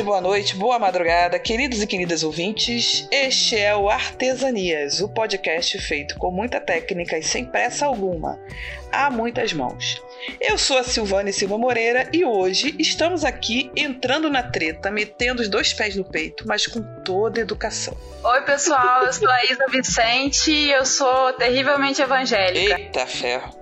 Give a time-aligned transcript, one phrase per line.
[0.00, 3.06] Tarde, boa noite, boa madrugada, queridos e queridas ouvintes.
[3.10, 8.38] Este é o Artesanias, o podcast feito com muita técnica e sem pressa alguma,
[8.90, 10.02] a muitas mãos.
[10.40, 15.48] Eu sou a Silvane Silva Moreira e hoje estamos aqui entrando na treta, metendo os
[15.48, 17.94] dois pés no peito, mas com toda educação.
[18.24, 22.80] Oi, pessoal, eu sou a Isa Vicente e eu sou terrivelmente evangélica.
[22.80, 23.54] Eita ferro.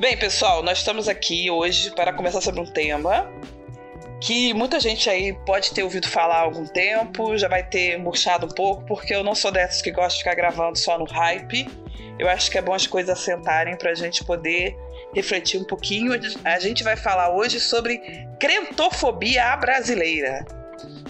[0.00, 3.28] Bem, pessoal, nós estamos aqui hoje para conversar sobre um tema
[4.22, 8.46] que muita gente aí pode ter ouvido falar há algum tempo, já vai ter murchado
[8.46, 11.68] um pouco, porque eu não sou dessas que gosta de ficar gravando só no hype.
[12.18, 14.76] Eu acho que é bom as coisas assentarem para a gente poder
[15.12, 16.12] refletir um pouquinho.
[16.44, 18.00] A gente vai falar hoje sobre
[18.38, 20.46] crentofobia brasileira.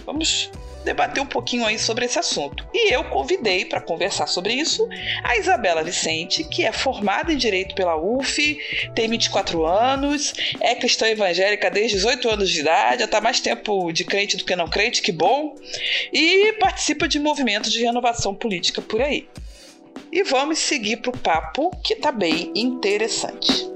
[0.06, 0.50] Vamos
[0.84, 2.66] debater um pouquinho aí sobre esse assunto.
[2.72, 4.88] E eu convidei para conversar sobre isso
[5.24, 8.58] a Isabela Vicente, que é formada em Direito pela UF,
[8.94, 13.92] tem 24 anos, é cristã evangélica desde 18 anos de idade, já está mais tempo
[13.92, 15.54] de crente do que não crente, que bom,
[16.12, 19.28] e participa de movimentos de renovação política por aí.
[20.10, 23.71] E vamos seguir para o papo que está bem interessante.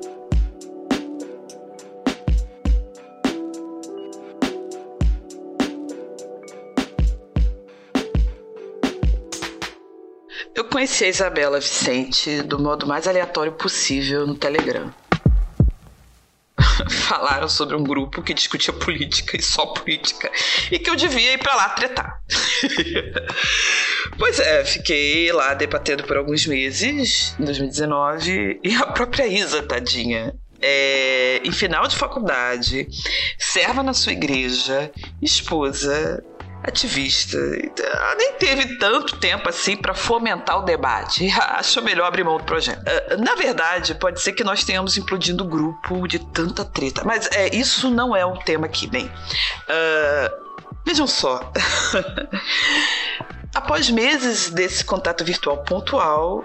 [10.56, 14.90] Eu conheci a Isabela Vicente do modo mais aleatório possível no Telegram.
[17.06, 20.32] Falaram sobre um grupo que discutia política e só política
[20.72, 22.22] e que eu devia ir para lá tretar.
[24.18, 30.34] pois é, fiquei lá debatendo por alguns meses, em 2019, e a própria Isa, tadinha,
[30.62, 32.88] é, em final de faculdade,
[33.38, 36.24] serva na sua igreja, esposa,
[36.66, 37.36] ativista.
[37.38, 41.28] Ela nem teve tanto tempo assim para fomentar o debate.
[41.52, 42.80] Achou melhor abrir mão do projeto.
[42.80, 47.02] Uh, na verdade, pode ser que nós tenhamos implodindo o grupo de tanta treta.
[47.04, 49.06] Mas é, isso não é o tema aqui, bem.
[49.06, 51.52] Uh, vejam só.
[53.54, 56.44] Após meses desse contato virtual pontual,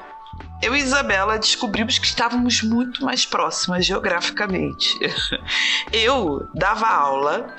[0.62, 4.98] eu e Isabela descobrimos que estávamos muito mais próximas geograficamente.
[5.92, 7.54] Eu dava aula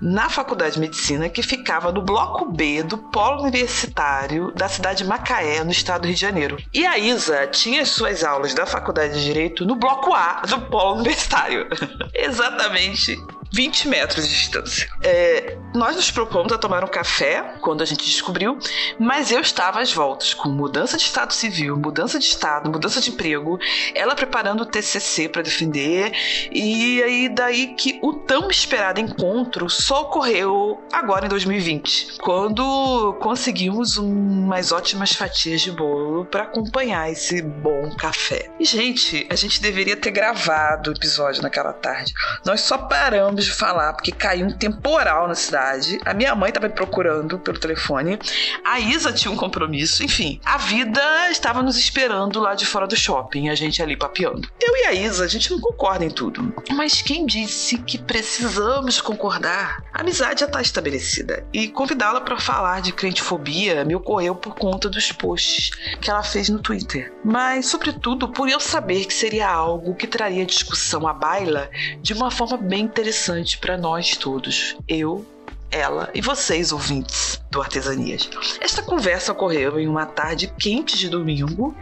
[0.00, 5.08] na Faculdade de Medicina, que ficava no bloco B do Polo Universitário da cidade de
[5.08, 6.58] Macaé, no estado do Rio de Janeiro.
[6.72, 10.96] E a Isa tinha suas aulas da Faculdade de Direito no bloco A do Polo
[10.96, 11.66] Universitário.
[12.14, 13.16] Exatamente
[13.52, 14.88] 20 metros de distância.
[15.02, 18.58] É, nós nos propomos a tomar um café quando a gente descobriu,
[18.98, 23.10] mas eu estava às voltas com mudança de estado civil, mudança de estado, mudança de
[23.10, 23.58] emprego,
[23.94, 26.12] ela preparando o TCC para defender,
[26.50, 33.96] e aí daí que o tão esperado encontro só ocorreu agora em 2020, quando conseguimos
[33.96, 38.50] umas ótimas fatias de bolo para acompanhar esse bom café.
[38.58, 42.12] E gente, a gente deveria ter gravado o episódio naquela tarde.
[42.44, 45.98] Nós só paramos de falar, porque caiu um temporal na cidade.
[46.04, 48.18] A minha mãe estava me procurando pelo telefone.
[48.64, 50.04] A Isa tinha um compromisso.
[50.04, 54.48] Enfim, a vida estava nos esperando lá de fora do shopping, a gente ali papeando.
[54.60, 56.52] Eu e a Isa, a gente não concorda em tudo.
[56.70, 59.82] Mas quem disse que precisamos concordar?
[59.92, 61.44] A amizade já está estabelecida.
[61.52, 65.70] E convidá-la para falar de crentefobia me ocorreu por conta dos posts
[66.00, 67.12] que ela fez no Twitter.
[67.24, 71.70] Mas, sobretudo, por eu saber que seria algo que traria discussão à baila
[72.00, 74.76] de uma forma bem interessante interessante para nós todos.
[74.88, 75.24] Eu,
[75.70, 78.28] ela e vocês, ouvintes do Artesanias.
[78.60, 81.74] Esta conversa ocorreu em uma tarde quente de domingo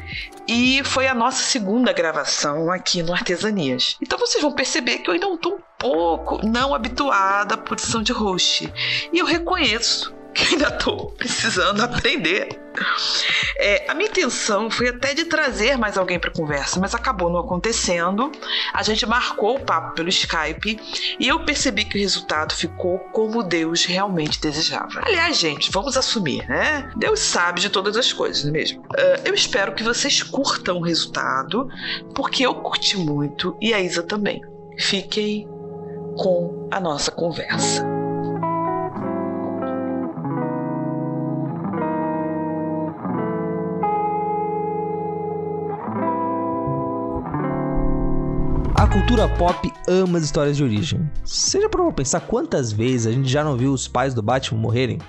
[0.47, 3.97] e foi a nossa segunda gravação aqui no Artesanias.
[4.01, 8.13] Então vocês vão perceber que eu ainda estou um pouco não habituada à posição de
[8.13, 8.71] host.
[9.13, 12.49] E eu reconheço que ainda estou precisando aprender.
[13.59, 17.41] É, a minha intenção foi até de trazer mais alguém para conversa, mas acabou não
[17.41, 18.31] acontecendo.
[18.73, 20.79] A gente marcou o papo pelo Skype
[21.19, 25.01] e eu percebi que o resultado ficou como Deus realmente desejava.
[25.05, 26.89] Aliás, gente, vamos assumir, né?
[26.97, 28.81] Deus sabe de todas as coisas, não é mesmo?
[28.83, 31.69] Uh, eu espero que vocês curtam o resultado,
[32.15, 34.41] porque eu curti muito e a Isa também.
[34.79, 35.49] Fiquem
[36.17, 37.98] com a nossa conversa.
[48.79, 51.11] A cultura pop ama as histórias de origem.
[51.25, 55.01] Já provou pensar quantas vezes a gente já não viu os pais do Batman morrerem?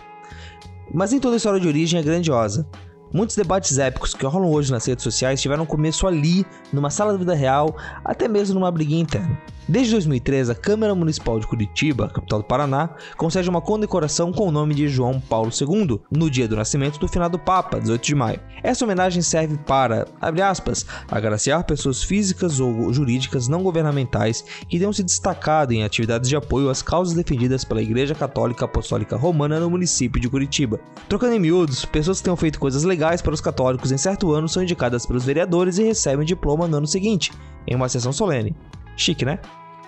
[0.91, 2.67] Mas nem toda história de origem é grandiosa.
[3.13, 7.19] Muitos debates épicos que rolam hoje nas redes sociais tiveram começo ali, numa sala da
[7.19, 9.39] vida real, até mesmo numa briguinha interna.
[9.69, 14.51] Desde 2013, a Câmara Municipal de Curitiba, capital do Paraná, concede uma condecoração com o
[14.51, 18.39] nome de João Paulo II, no dia do nascimento do finado Papa, 18 de maio.
[18.63, 24.91] Essa homenagem serve para, abre aspas, agraciar pessoas físicas ou jurídicas não governamentais que tenham
[24.91, 29.69] se destacado em atividades de apoio às causas defendidas pela Igreja Católica Apostólica Romana no
[29.69, 30.79] município de Curitiba.
[31.07, 34.49] Trocando em miúdos, pessoas que tenham feito coisas legais para os católicos em certo ano
[34.49, 37.31] são indicadas pelos vereadores e recebem diploma no ano seguinte,
[37.67, 38.55] em uma sessão solene.
[38.97, 39.39] Chique, né?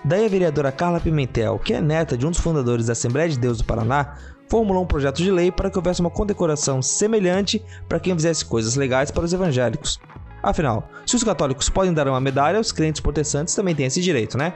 [0.04, 3.38] Daí a vereadora Carla Pimentel, que é neta de um dos fundadores da Assembleia de
[3.38, 4.16] Deus do Paraná,
[4.48, 8.74] formulou um projeto de lei para que houvesse uma condecoração semelhante para quem fizesse coisas
[8.74, 10.00] legais para os evangélicos.
[10.42, 14.36] Afinal, se os católicos podem dar uma medalha, os crentes protestantes também têm esse direito,
[14.36, 14.54] né?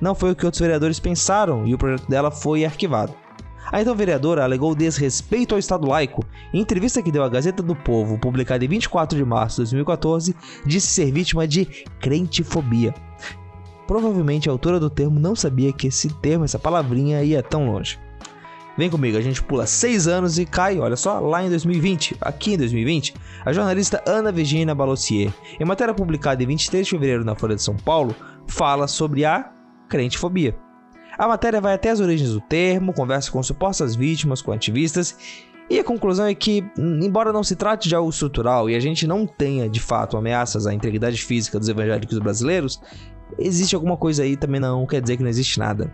[0.00, 3.12] Não foi o que outros vereadores pensaram e o projeto dela foi arquivado.
[3.70, 6.24] A então vereadora alegou desrespeito ao Estado laico.
[6.54, 10.34] Em entrevista que deu à Gazeta do Povo, publicada em 24 de março de 2014,
[10.64, 11.66] disse ser vítima de
[12.00, 12.94] crentifobia.
[13.88, 17.98] Provavelmente a autora do termo não sabia que esse termo, essa palavrinha, ia tão longe.
[18.76, 22.52] Vem comigo, a gente pula 6 anos e cai, olha só, lá em 2020, aqui
[22.52, 23.14] em 2020,
[23.46, 27.62] a jornalista Ana Virginia Balossier, em matéria publicada em 23 de fevereiro na Folha de
[27.62, 28.14] São Paulo,
[28.46, 29.50] fala sobre a
[29.88, 30.54] crentefobia.
[31.16, 35.16] A matéria vai até as origens do termo, conversa com supostas vítimas, com ativistas,
[35.70, 39.06] e a conclusão é que, embora não se trate de algo estrutural e a gente
[39.06, 42.80] não tenha de fato ameaças à integridade física dos evangélicos brasileiros,
[43.38, 45.92] existe alguma coisa aí também não quer dizer que não existe nada.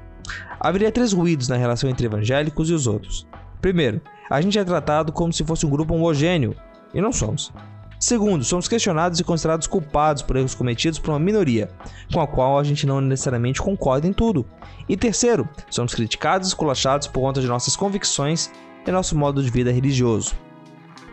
[0.60, 3.26] Haveria três ruídos na relação entre evangélicos e os outros.
[3.60, 4.00] Primeiro,
[4.30, 6.54] a gente é tratado como se fosse um grupo homogêneo,
[6.92, 7.52] e não somos.
[7.98, 11.70] Segundo, somos questionados e considerados culpados por erros cometidos por uma minoria,
[12.12, 14.44] com a qual a gente não necessariamente concorda em tudo.
[14.88, 18.50] E terceiro, somos criticados e esculachados por conta de nossas convicções
[18.86, 20.34] e nosso modo de vida religioso.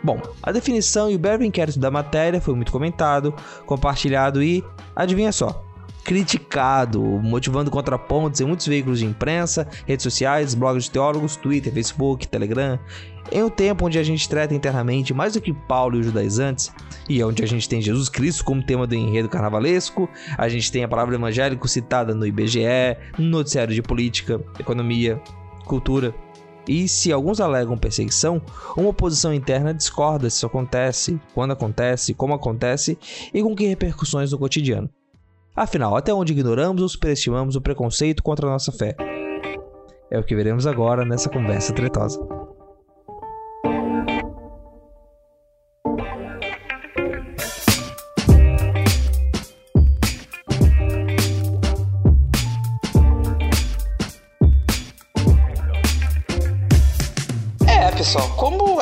[0.03, 3.33] Bom, a definição e o breve inquérito da matéria foi muito comentado,
[3.65, 4.63] compartilhado e,
[4.95, 5.63] adivinha só,
[6.03, 12.27] criticado, motivando contrapontos em muitos veículos de imprensa, redes sociais, blogs de teólogos, Twitter, Facebook,
[12.27, 12.79] Telegram.
[13.31, 16.73] Em um tempo onde a gente trata internamente mais do que Paulo e os judaizantes,
[17.07, 20.83] e onde a gente tem Jesus Cristo como tema do enredo carnavalesco, a gente tem
[20.83, 25.21] a palavra evangélico citada no IBGE, no noticiário de política, economia,
[25.65, 26.13] cultura.
[26.67, 28.41] E se alguns alegam perseguição,
[28.77, 32.97] uma oposição interna discorda se isso acontece, quando acontece, como acontece
[33.33, 34.89] e com que repercussões no cotidiano.
[35.55, 38.95] Afinal, até onde ignoramos ou superestimamos o preconceito contra a nossa fé?
[40.09, 42.19] É o que veremos agora nessa conversa tretosa.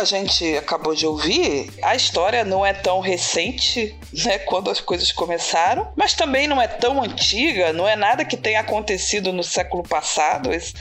[0.09, 3.95] Gente acabou de ouvir, a história não é tão recente,
[4.25, 8.35] né, quando as coisas começaram, mas também não é tão antiga, não é nada que
[8.35, 10.73] tenha acontecido no século passado, esse,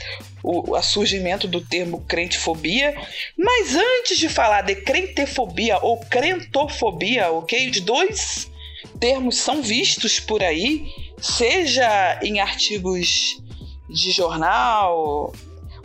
[0.43, 2.95] o, surgimento do termo crentefobia.
[3.37, 7.69] Mas antes de falar de crentefobia ou crentofobia, ok?
[7.69, 8.51] Os dois
[8.99, 10.85] termos são vistos por aí,
[11.21, 13.41] seja em artigos
[13.89, 15.33] de jornal,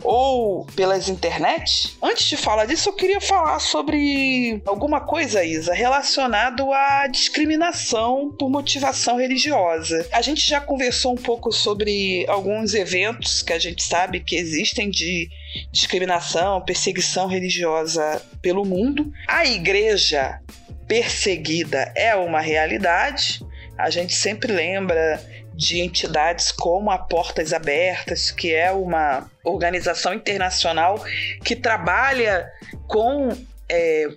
[0.05, 1.97] ou pelas internet.
[2.01, 8.49] Antes de falar disso, eu queria falar sobre alguma coisa, Isa, relacionado à discriminação por
[8.49, 10.07] motivação religiosa.
[10.11, 14.89] A gente já conversou um pouco sobre alguns eventos que a gente sabe que existem
[14.89, 15.29] de
[15.71, 19.11] discriminação, perseguição religiosa pelo mundo.
[19.27, 20.39] A igreja
[20.87, 23.39] perseguida é uma realidade.
[23.77, 25.21] A gente sempre lembra
[25.55, 31.03] de entidades como a Portas Abertas, que é uma organização internacional
[31.43, 32.51] que trabalha
[32.87, 33.29] com
[33.69, 34.09] é,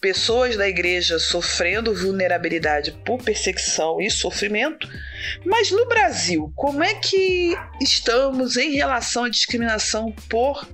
[0.00, 4.88] pessoas da igreja sofrendo vulnerabilidade por perseguição e sofrimento.
[5.44, 10.66] Mas no Brasil, como é que estamos em relação à discriminação por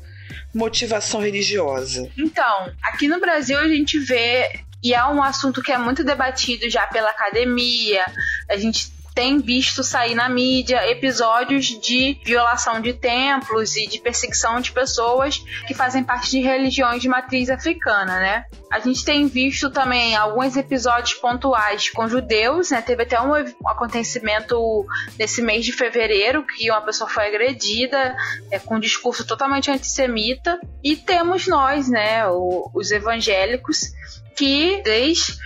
[0.55, 2.11] motivação religiosa?
[2.17, 4.51] Então, aqui no Brasil a gente vê
[4.83, 8.05] e é um assunto que é muito debatido já pela academia.
[8.51, 14.61] A gente tem visto sair na mídia episódios de violação de templos e de perseguição
[14.61, 18.45] de pessoas que fazem parte de religiões de matriz africana, né?
[18.71, 22.83] A gente tem visto também alguns episódios pontuais com judeus, né?
[22.83, 23.33] Teve até um
[23.65, 24.85] acontecimento
[25.17, 28.17] nesse mês de fevereiro que uma pessoa foi agredida
[28.51, 30.59] é, com um discurso totalmente antissemita.
[30.83, 33.93] E temos nós, né, os evangélicos,
[34.37, 35.39] que desde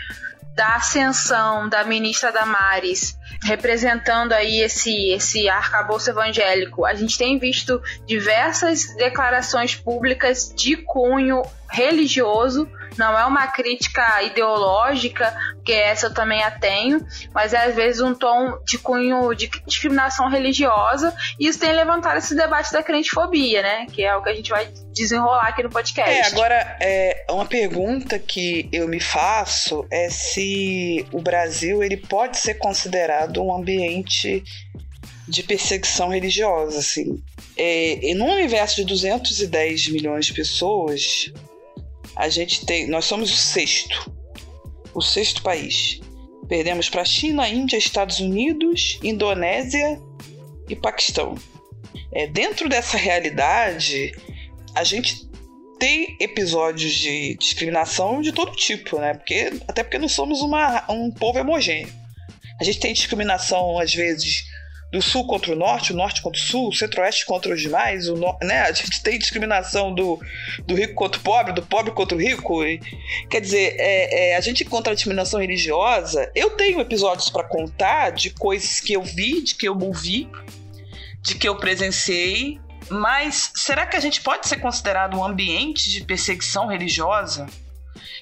[0.59, 7.81] da ascensão da ministra Damares representando aí esse, esse arcabouço evangélico, a gente tem visto
[8.05, 16.43] diversas declarações públicas de cunho religioso, não é uma crítica ideológica, porque essa eu também
[16.43, 17.05] a tenho,
[17.35, 22.19] mas é às vezes um tom de cunho de discriminação religiosa, e isso tem levantado
[22.19, 23.87] esse debate da crentefobia, né?
[23.93, 26.11] Que é o que a gente vai desenrolar aqui no podcast.
[26.11, 32.39] É, agora, é, uma pergunta que eu me faço é se o Brasil ele pode
[32.39, 34.43] ser considerado um ambiente
[35.29, 37.23] de perseguição religiosa, assim.
[37.57, 41.31] É, num universo de 210 milhões de pessoas,
[42.19, 44.13] a gente tem, nós somos o sexto,
[44.93, 46.01] o sexto país.
[46.49, 50.01] Perdemos para China, Índia, Estados Unidos, Indonésia
[50.69, 51.37] e Paquistão.
[52.13, 54.13] É, dentro dessa realidade,
[54.75, 55.29] a gente
[55.79, 59.15] tem episódios de discriminação de todo tipo, né?
[59.15, 61.93] Porque, até porque não somos uma, um povo homogêneo.
[62.61, 64.43] A gente tem discriminação, às vezes,
[64.91, 68.09] do sul contra o norte, o norte contra o sul, o centro-oeste contra os demais,
[68.09, 68.63] o no, né?
[68.63, 70.19] A gente tem discriminação do,
[70.67, 72.65] do rico contra o pobre, do pobre contra o rico.
[72.65, 72.81] E,
[73.29, 76.31] quer dizer, é, é, a gente encontra a discriminação religiosa.
[76.35, 80.29] Eu tenho episódios para contar de coisas que eu vi, de que eu ouvi,
[81.21, 82.59] de que eu presenciei.
[82.89, 87.47] Mas será que a gente pode ser considerado um ambiente de perseguição religiosa?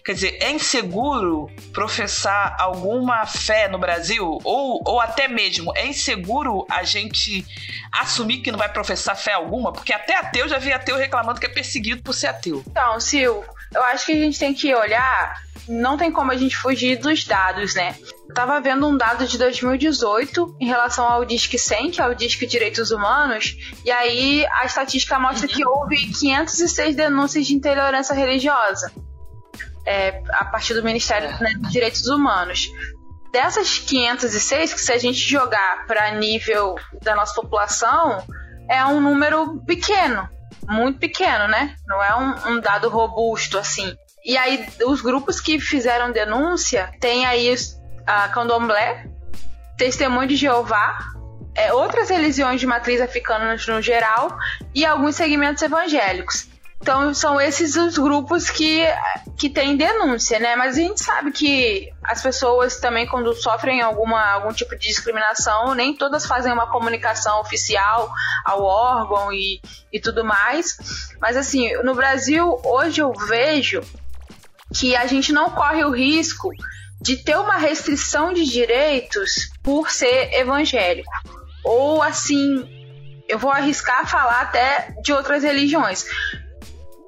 [0.06, 4.38] Quer dizer, é inseguro professar alguma fé no Brasil?
[4.44, 7.44] Ou, ou até mesmo, é inseguro a gente
[7.90, 9.72] assumir que não vai professar fé alguma?
[9.72, 12.62] Porque até ateu já vi ateu reclamando que é perseguido por ser ateu.
[12.68, 13.42] Então, Sil,
[13.74, 15.42] eu acho que a gente tem que olhar.
[15.66, 17.96] Não tem como a gente fugir dos dados, né?
[18.28, 22.14] Eu tava vendo um dado de 2018 em relação ao Disque 100, que é o
[22.14, 28.92] Disque Direitos Humanos, e aí a estatística mostra que houve 506 denúncias de intolerância religiosa
[29.86, 32.68] é, a partir do Ministério né, dos Direitos Humanos.
[33.32, 38.24] Dessas 506, que se a gente jogar para nível da nossa população,
[38.68, 40.28] é um número pequeno,
[40.68, 41.76] muito pequeno, né?
[41.86, 43.94] Não é um, um dado robusto assim.
[44.24, 47.54] E aí, os grupos que fizeram denúncia tem aí
[48.06, 49.06] a Candomblé,
[49.76, 50.98] Testemunho de Jeová,
[51.54, 54.36] é, outras religiões de matriz africana no geral
[54.74, 56.48] e alguns segmentos evangélicos.
[56.86, 58.86] Então são esses os grupos que,
[59.36, 60.54] que têm denúncia, né?
[60.54, 65.74] Mas a gente sabe que as pessoas também, quando sofrem alguma, algum tipo de discriminação,
[65.74, 68.08] nem todas fazem uma comunicação oficial
[68.44, 69.60] ao órgão e,
[69.92, 70.76] e tudo mais.
[71.20, 73.80] Mas assim, no Brasil, hoje eu vejo
[74.72, 76.50] que a gente não corre o risco
[77.00, 81.10] de ter uma restrição de direitos por ser evangélico.
[81.64, 82.64] Ou assim,
[83.28, 86.06] eu vou arriscar falar até de outras religiões.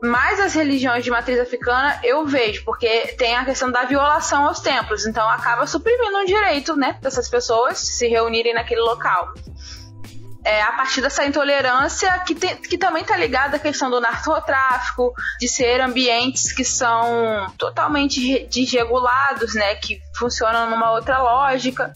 [0.02, 4.60] Mas as religiões de matriz africana eu vejo, porque tem a questão da violação aos
[4.60, 9.34] templos, então acaba suprimindo o direito né, dessas pessoas se reunirem naquele local.
[10.44, 15.12] É, a partir dessa intolerância que, tem, que também está ligada à questão do narcotráfico,
[15.40, 21.92] de ser ambientes que são totalmente desregulados, né, que funcionam numa outra lógica.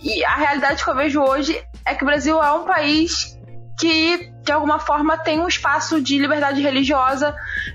[0.00, 3.38] E a realidade que eu vejo hoje é que o Brasil é um país
[3.82, 7.34] que de alguma forma tem um espaço de liberdade religiosa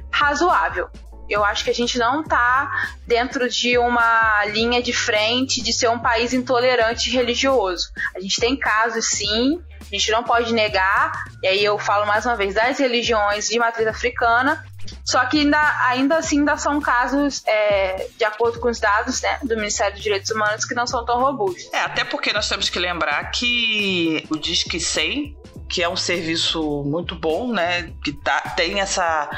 [0.10, 0.88] razoável.
[1.30, 2.72] Eu acho que a gente não está
[3.06, 7.90] dentro de uma linha de frente de ser um país intolerante religioso.
[8.16, 11.12] A gente tem casos, sim, a gente não pode negar,
[11.44, 14.64] e aí eu falo mais uma vez das religiões de matriz africana,
[15.06, 19.40] só que ainda, ainda assim ainda são casos, é, de acordo com os dados né,
[19.44, 21.74] do Ministério dos Direitos Humanos, que não são tão robustos.
[21.74, 25.36] É, até porque nós temos que lembrar que o Disque 100
[25.70, 27.92] que é um serviço muito bom, né?
[28.04, 29.30] Que tá, tem essa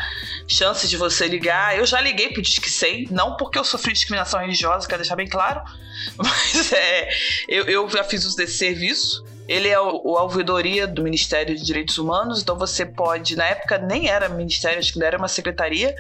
[0.48, 1.78] chance de você ligar.
[1.78, 5.28] Eu já liguei pro Disque 100, não porque eu sofri discriminação religiosa, quero deixar bem
[5.28, 5.62] claro,
[6.18, 7.10] mas é,
[7.48, 9.26] eu, eu já fiz uso desse serviço.
[9.48, 13.80] Ele é o, o ouvidoria do Ministério de Direitos Humanos, então você pode, na época
[13.80, 15.96] nem era ministério, acho que era uma secretaria,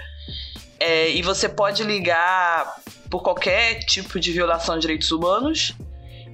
[0.79, 2.75] é, e você pode ligar
[3.09, 5.73] por qualquer tipo de violação de direitos humanos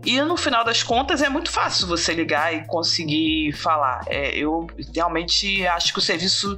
[0.05, 4.03] e no final das contas é muito fácil você ligar e conseguir falar.
[4.07, 6.57] É, eu realmente acho que o serviço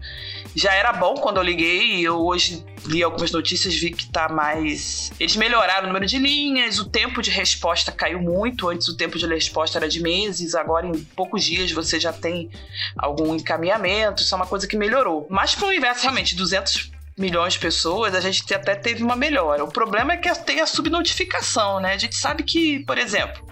[0.53, 1.97] já era bom quando eu liguei.
[1.97, 5.11] E eu hoje li algumas notícias, vi que tá mais.
[5.19, 8.69] Eles melhoraram o número de linhas, o tempo de resposta caiu muito.
[8.69, 12.49] Antes o tempo de resposta era de meses, agora em poucos dias você já tem
[12.97, 14.21] algum encaminhamento.
[14.21, 15.25] Isso é uma coisa que melhorou.
[15.29, 19.63] Mas para o universo realmente 200 milhões de pessoas, a gente até teve uma melhora.
[19.63, 21.93] O problema é que tem a subnotificação, né?
[21.93, 23.43] A gente sabe que, por exemplo,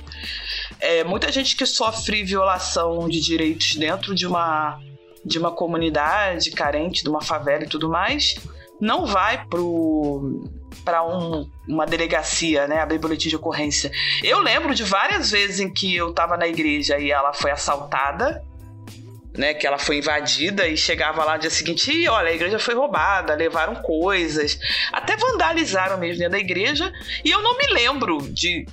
[0.79, 4.79] é, muita gente que sofre violação de direitos dentro de uma,
[5.25, 8.35] de uma comunidade carente, de uma favela e tudo mais,
[8.79, 10.43] não vai pro
[10.83, 13.91] para um, uma delegacia, né, abrir boletim de ocorrência.
[14.21, 18.43] Eu lembro de várias vezes em que eu estava na igreja e ela foi assaltada
[19.37, 22.59] né, que ela foi invadida e chegava lá no dia seguinte, e olha, a igreja
[22.59, 24.59] foi roubada, levaram coisas,
[24.91, 26.91] até vandalizaram mesmo dentro da igreja,
[27.23, 28.65] e eu não me lembro de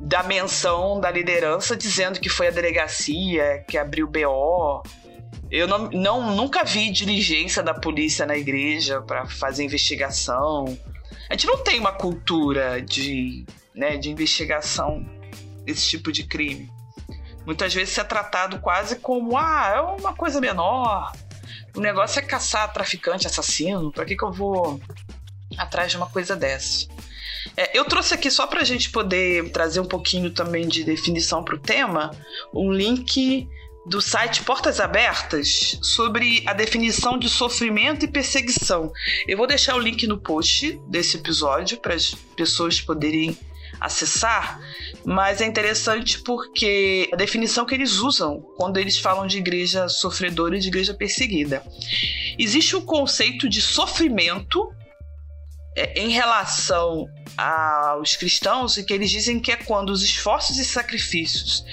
[0.00, 4.82] da menção da liderança dizendo que foi a delegacia que abriu BO.
[5.50, 10.76] Eu não, não nunca vi diligência da polícia na igreja para fazer investigação.
[11.30, 15.06] A gente não tem uma cultura de, né, de investigação
[15.64, 16.68] desse tipo de crime.
[17.48, 21.10] Muitas vezes é tratado quase como ah, é uma coisa menor.
[21.74, 23.90] O negócio é caçar traficante, assassino.
[23.90, 24.78] Para que, que eu vou
[25.56, 26.86] atrás de uma coisa dessa?
[27.56, 31.42] É, eu trouxe aqui só para a gente poder trazer um pouquinho também de definição
[31.42, 32.10] para o tema,
[32.52, 33.48] um link
[33.86, 38.92] do site Portas Abertas sobre a definição de sofrimento e perseguição.
[39.26, 43.38] Eu vou deixar o link no post desse episódio para as pessoas poderem
[43.80, 44.60] acessar,
[45.04, 50.56] mas é interessante porque a definição que eles usam quando eles falam de igreja sofredora
[50.56, 51.62] e de igreja perseguida.
[52.38, 54.72] Existe o conceito de sofrimento
[55.76, 60.64] é, em relação aos cristãos e que eles dizem que é quando os esforços e
[60.64, 61.64] sacrifícios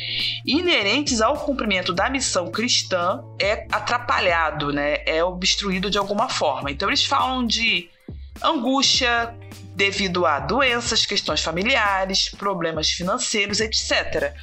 [0.45, 4.97] inerentes ao cumprimento da missão cristã é atrapalhado, né?
[5.07, 6.69] É obstruído de alguma forma.
[6.69, 7.89] Então eles falam de
[8.43, 9.33] angústia,
[9.75, 14.33] devido a doenças, questões familiares, problemas financeiros, etc.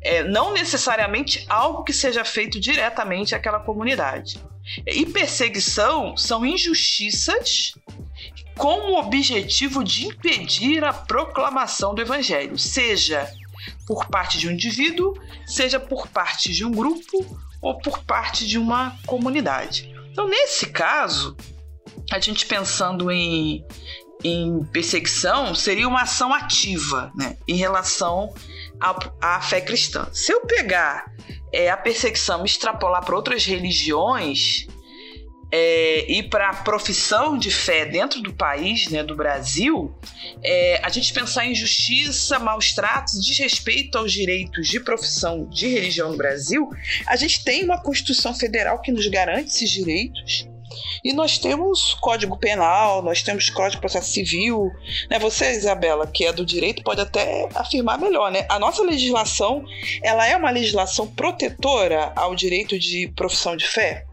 [0.00, 4.40] É, não necessariamente algo que seja feito diretamente àquela comunidade.
[4.86, 7.74] E perseguição são injustiças
[8.56, 13.30] com o objetivo de impedir a proclamação do evangelho, seja
[13.86, 15.14] por parte de um indivíduo,
[15.46, 19.92] seja por parte de um grupo ou por parte de uma comunidade.
[20.10, 21.36] Então, nesse caso,
[22.10, 23.64] a gente pensando em
[24.24, 28.32] em perseguição seria uma ação ativa né, em relação
[29.20, 30.08] à, fé cristã.
[30.12, 31.12] Se eu pegar
[31.52, 34.66] é, a perseguição e extrapolar para outras religiões
[35.50, 39.94] é, e para a profissão de fé dentro do país, né, do Brasil,
[40.42, 46.10] é, a gente pensar em justiça, maus tratos, desrespeito aos direitos de profissão de religião
[46.10, 46.70] no Brasil,
[47.06, 50.48] a gente tem uma Constituição Federal que nos garante esses direitos
[51.04, 54.70] e nós temos Código Penal, nós temos Código de Processo Civil.
[55.10, 55.18] Né?
[55.18, 58.46] Você, Isabela, que é do direito, pode até afirmar melhor, né?
[58.48, 59.64] A nossa legislação,
[60.02, 64.06] ela é uma legislação protetora ao direito de profissão de fé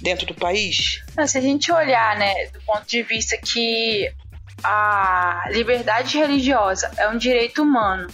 [0.00, 1.02] dentro do país?
[1.26, 4.10] Se a gente olhar, né, do ponto de vista que
[4.62, 8.08] a liberdade religiosa é um direito humano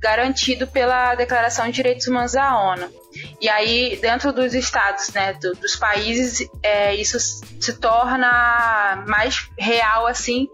[0.00, 3.03] garantido pela Declaração de Direitos Humanos da ONU.
[3.40, 10.06] E aí, dentro dos estados, né, do, dos países, é, isso se torna mais real,
[10.06, 10.48] assim,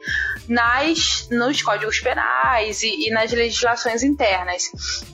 [0.48, 4.64] nas, nos códigos penais e, e, nas legislações internas.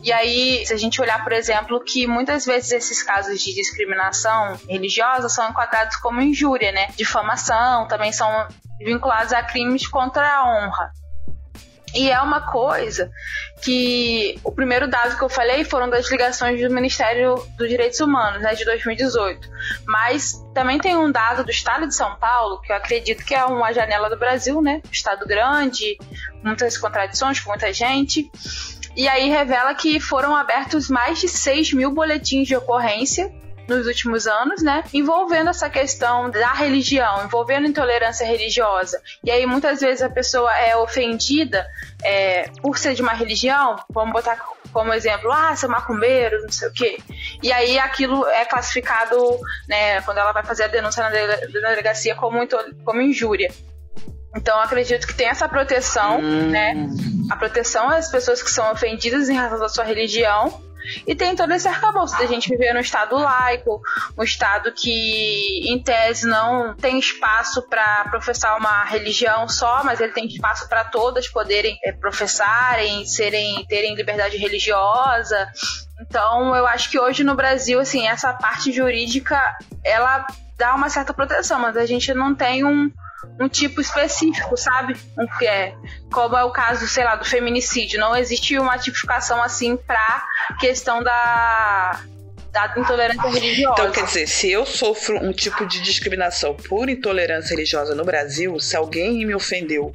[0.03, 4.59] E aí, se a gente olhar, por exemplo, que muitas vezes esses casos de discriminação
[4.69, 6.89] religiosa são enquadrados como injúria, né?
[6.97, 8.49] Difamação, também são
[8.81, 10.91] vinculados a crimes contra a honra.
[11.95, 13.11] E é uma coisa
[13.63, 18.43] que o primeiro dado que eu falei foram das ligações do Ministério dos Direitos Humanos,
[18.43, 19.49] né, de 2018.
[19.87, 23.45] Mas também tem um dado do Estado de São Paulo, que eu acredito que é
[23.45, 24.83] uma janela do Brasil, né?
[24.91, 25.99] Estado grande,
[26.43, 28.31] muitas contradições com muita gente.
[28.95, 33.33] E aí revela que foram abertos mais de 6 mil boletins de ocorrência
[33.69, 34.85] nos últimos anos, né?
[34.93, 39.01] Envolvendo essa questão da religião, envolvendo intolerância religiosa.
[39.25, 41.67] E aí muitas vezes a pessoa é ofendida
[42.03, 44.37] é, por ser de uma religião, vamos botar
[44.73, 46.99] como exemplo, ah, seu macumbeiro, não sei o quê.
[47.43, 49.17] E aí aquilo é classificado,
[49.69, 52.47] né, quando ela vai fazer a denúncia na delegacia como,
[52.85, 53.51] como injúria.
[54.37, 56.51] Então acredito que tem essa proteção, hum.
[56.51, 56.75] né?
[57.31, 60.63] A proteção às pessoas que são ofendidas em razão da sua religião
[61.07, 63.81] e tem todo esse arcabouço da gente viver num estado laico,
[64.19, 70.13] um estado que, em tese, não tem espaço para professar uma religião só, mas ele
[70.13, 75.49] tem espaço para todas poderem é, professarem, serem, terem liberdade religiosa.
[76.01, 79.41] Então, eu acho que hoje no Brasil, assim, essa parte jurídica,
[79.85, 82.91] ela dá uma certa proteção, mas a gente não tem um,
[83.41, 84.97] um tipo específico, sabe?
[85.19, 85.75] Um que é,
[86.13, 87.99] como é o caso, sei lá, do feminicídio.
[88.01, 90.25] Não existe uma tipificação assim pra
[90.59, 92.01] questão da,
[92.53, 93.75] da intolerância religiosa.
[93.81, 98.59] Então, quer dizer, se eu sofro um tipo de discriminação por intolerância religiosa no Brasil,
[98.59, 99.93] se alguém me ofendeu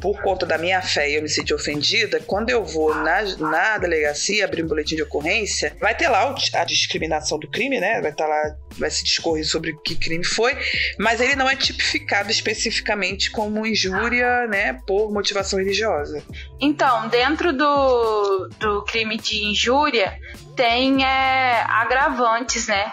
[0.00, 4.44] por conta da minha fé eu me senti ofendida, quando eu vou na, na delegacia
[4.44, 8.00] abrir um boletim de ocorrência, vai ter lá a discriminação do crime, né?
[8.00, 10.56] Vai estar tá lá, vai se discorrer sobre que crime foi,
[10.98, 16.22] mas ele não é tipificado especificamente como injúria, né, por motivação religiosa.
[16.60, 20.18] Então, dentro do, do crime de injúria,
[20.54, 22.92] tem é, agravantes, né?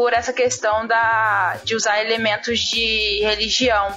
[0.00, 3.94] por essa questão da, de usar elementos de religião.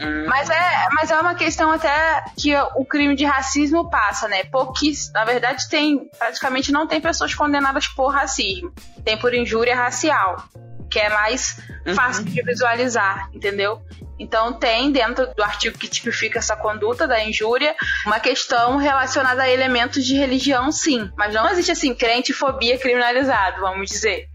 [0.00, 0.26] Hum.
[0.26, 4.44] Mas, é, mas é uma questão até que o crime de racismo passa, né?
[4.44, 5.12] Pouquíssimo.
[5.14, 6.08] Na verdade, tem.
[6.18, 8.72] Praticamente não tem pessoas condenadas por racismo.
[9.04, 10.44] Tem por injúria racial.
[10.90, 11.94] Que é mais uhum.
[11.94, 13.82] fácil de visualizar, entendeu?
[14.18, 17.74] Então tem dentro do artigo que tipifica essa conduta da injúria
[18.06, 21.10] uma questão relacionada a elementos de religião, sim.
[21.16, 24.28] Mas não existe assim crente fobia criminalizado, vamos dizer.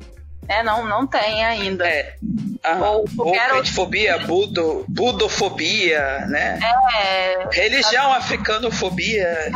[0.51, 1.87] É, não, não tem ainda.
[1.87, 2.15] É.
[2.79, 4.27] Ou, ou crentefobia, outro...
[4.27, 6.59] budo, budofobia, né?
[6.93, 7.47] É.
[7.51, 9.51] Religião africanofobia.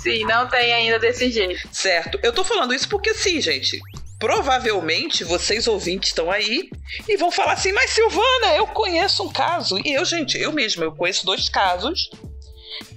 [0.00, 1.68] Sim, não tem ainda desse jeito.
[1.72, 2.18] Certo.
[2.22, 3.80] Eu tô falando isso porque sim, gente
[4.18, 6.70] provavelmente vocês ouvintes estão aí
[7.06, 9.78] e vão falar assim: Mas Silvana, eu conheço um caso.
[9.84, 12.08] E eu, gente, eu mesma, eu conheço dois casos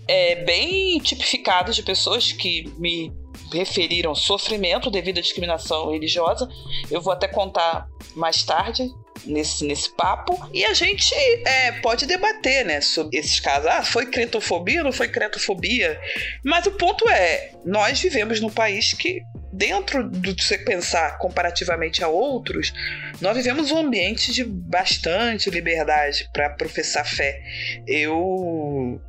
[0.07, 3.11] é, bem tipificados de pessoas que me
[3.51, 6.47] referiram sofrimento devido à discriminação religiosa.
[6.89, 8.89] Eu vou até contar mais tarde
[9.25, 10.39] nesse, nesse papo.
[10.53, 13.67] E a gente é, pode debater, né, sobre esses casos.
[13.67, 15.99] Ah, foi crentofobia ou não foi crentofobia?
[16.43, 22.07] Mas o ponto é, nós vivemos num país que dentro do você pensar comparativamente a
[22.07, 22.71] outros,
[23.19, 27.41] nós vivemos um ambiente de bastante liberdade para professar fé.
[27.87, 29.01] Eu,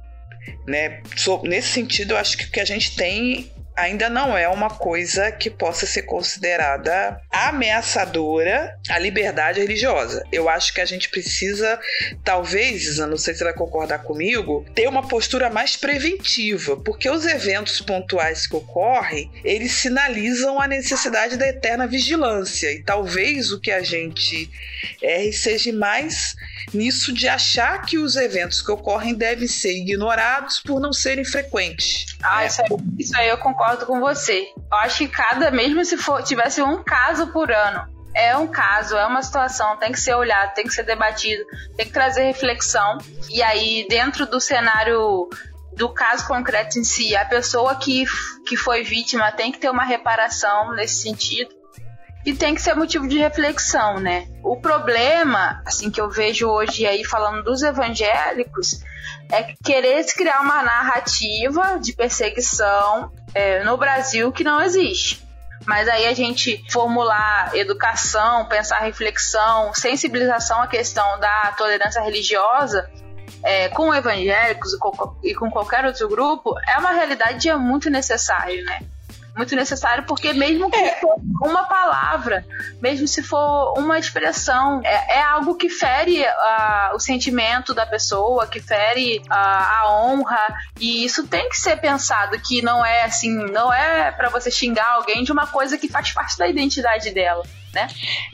[0.67, 4.49] né, sou, nesse sentido, eu acho que o que a gente tem ainda não é
[4.49, 10.25] uma coisa que possa ser considerada ameaçadora à liberdade religiosa.
[10.31, 11.81] Eu acho que a gente precisa,
[12.23, 17.27] talvez, não sei se você vai concordar comigo, ter uma postura mais preventiva, porque os
[17.27, 22.73] eventos pontuais que ocorrem, eles sinalizam a necessidade da eterna vigilância.
[22.73, 24.51] E talvez o que a gente
[25.03, 26.35] erre seja mais
[26.73, 32.17] nisso de achar que os eventos que ocorrem devem ser ignorados por não serem frequentes.
[32.23, 34.47] Ah, isso, aí, isso aí eu concordo com você.
[34.71, 38.97] Eu acho que cada, mesmo se for, tivesse um caso por ano, é um caso,
[38.97, 41.45] é uma situação, tem que ser olhado, tem que ser debatido,
[41.77, 42.99] tem que trazer reflexão.
[43.29, 45.29] E aí, dentro do cenário
[45.73, 48.05] do caso concreto em si, a pessoa que,
[48.47, 51.55] que foi vítima tem que ter uma reparação nesse sentido
[52.25, 54.27] e tem que ser motivo de reflexão, né?
[54.43, 58.83] O problema, assim que eu vejo hoje aí falando dos evangélicos,
[59.33, 65.27] é querer criar uma narrativa de perseguição é, no Brasil que não existe.
[65.67, 72.91] Mas aí a gente formular educação, pensar reflexão, sensibilização à questão da tolerância religiosa
[73.43, 74.73] é, com evangélicos
[75.23, 78.81] e com qualquer outro grupo é uma realidade é muito necessário, né?
[79.37, 81.01] Muito necessário, porque mesmo que é.
[81.01, 82.45] for uma palavra,
[82.81, 88.47] mesmo se for uma expressão, é, é algo que fere uh, o sentimento da pessoa,
[88.47, 93.35] que fere uh, a honra, e isso tem que ser pensado, que não é assim,
[93.51, 97.43] não é para você xingar alguém de uma coisa que faz parte da identidade dela
[97.75, 97.89] né?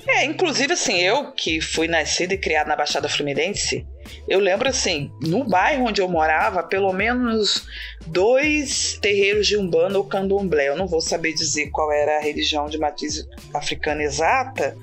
[0.07, 3.87] É, inclusive assim, eu que fui nascida e criada na Baixada Fluminense,
[4.29, 7.67] eu lembro assim, no bairro onde eu morava, pelo menos
[8.07, 10.69] dois terreiros de Umbanda ou Candomblé.
[10.69, 14.77] Eu não vou saber dizer qual era a religião de matriz africana exata.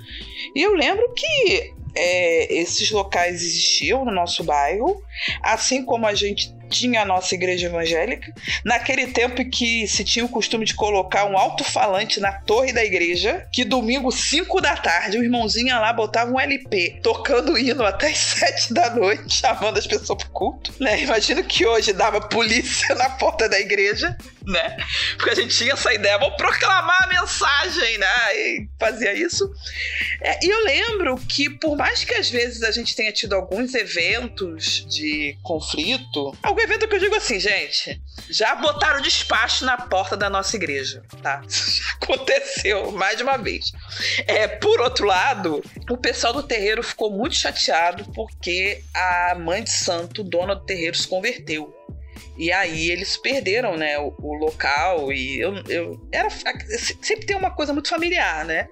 [0.56, 5.02] E eu lembro que é, esses locais existiam no nosso bairro,
[5.42, 8.34] assim como a gente tinha a nossa igreja evangélica.
[8.66, 12.84] Naquele tempo em que se tinha o costume de colocar um alto-falante na torre da
[12.84, 18.08] igreja, que domingo, 5 da tarde, o irmãozinho lá botava um LP, tocando hino até
[18.08, 20.74] as 7 da noite, chamando as pessoas pro culto.
[20.80, 21.04] Né?
[21.04, 24.78] Imagino que hoje dava polícia na porta da igreja, né?
[25.18, 28.36] Porque a gente tinha essa ideia, vou proclamar a mensagem, né?
[28.36, 29.52] E fazia isso.
[30.22, 33.74] É, e eu lembro que, por mais que às vezes a gente tenha tido alguns
[33.74, 40.18] eventos de conflito, algum evento que eu digo assim, gente, já botaram despacho na porta
[40.18, 41.42] da nossa igreja, tá?
[42.02, 43.72] Aconteceu mais de uma vez.
[44.28, 49.72] É, por outro lado, o pessoal do terreiro ficou muito chateado porque a mãe de
[49.72, 51.74] santo, dona do terreiro, se converteu.
[52.38, 57.52] E aí eles perderam, né, o, o, local e eu, eu era sempre tem uma
[57.52, 58.68] coisa muito familiar, né?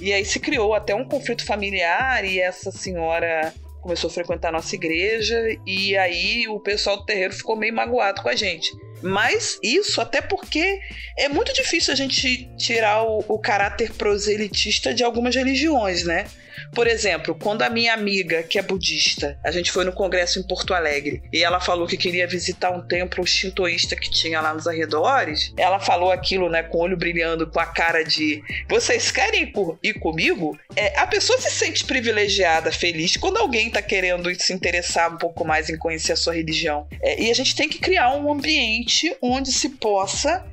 [0.00, 4.52] E aí se criou até um conflito familiar e essa senhora começou a frequentar a
[4.52, 8.72] nossa igreja e aí o pessoal do terreiro ficou meio magoado com a gente.
[9.02, 10.80] Mas isso até porque
[11.18, 16.26] é muito difícil a gente tirar o, o caráter proselitista de algumas religiões, né?
[16.74, 20.42] Por exemplo, quando a minha amiga, que é budista, a gente foi no congresso em
[20.42, 24.66] Porto Alegre e ela falou que queria visitar um templo shintoísta que tinha lá nos
[24.66, 29.52] arredores, ela falou aquilo, né, com o olho brilhando, com a cara de vocês querem
[29.82, 30.58] ir comigo?
[30.74, 35.44] É, a pessoa se sente privilegiada, feliz, quando alguém está querendo se interessar um pouco
[35.44, 36.86] mais em conhecer a sua religião.
[37.02, 40.44] É, e a gente tem que criar um ambiente onde se possa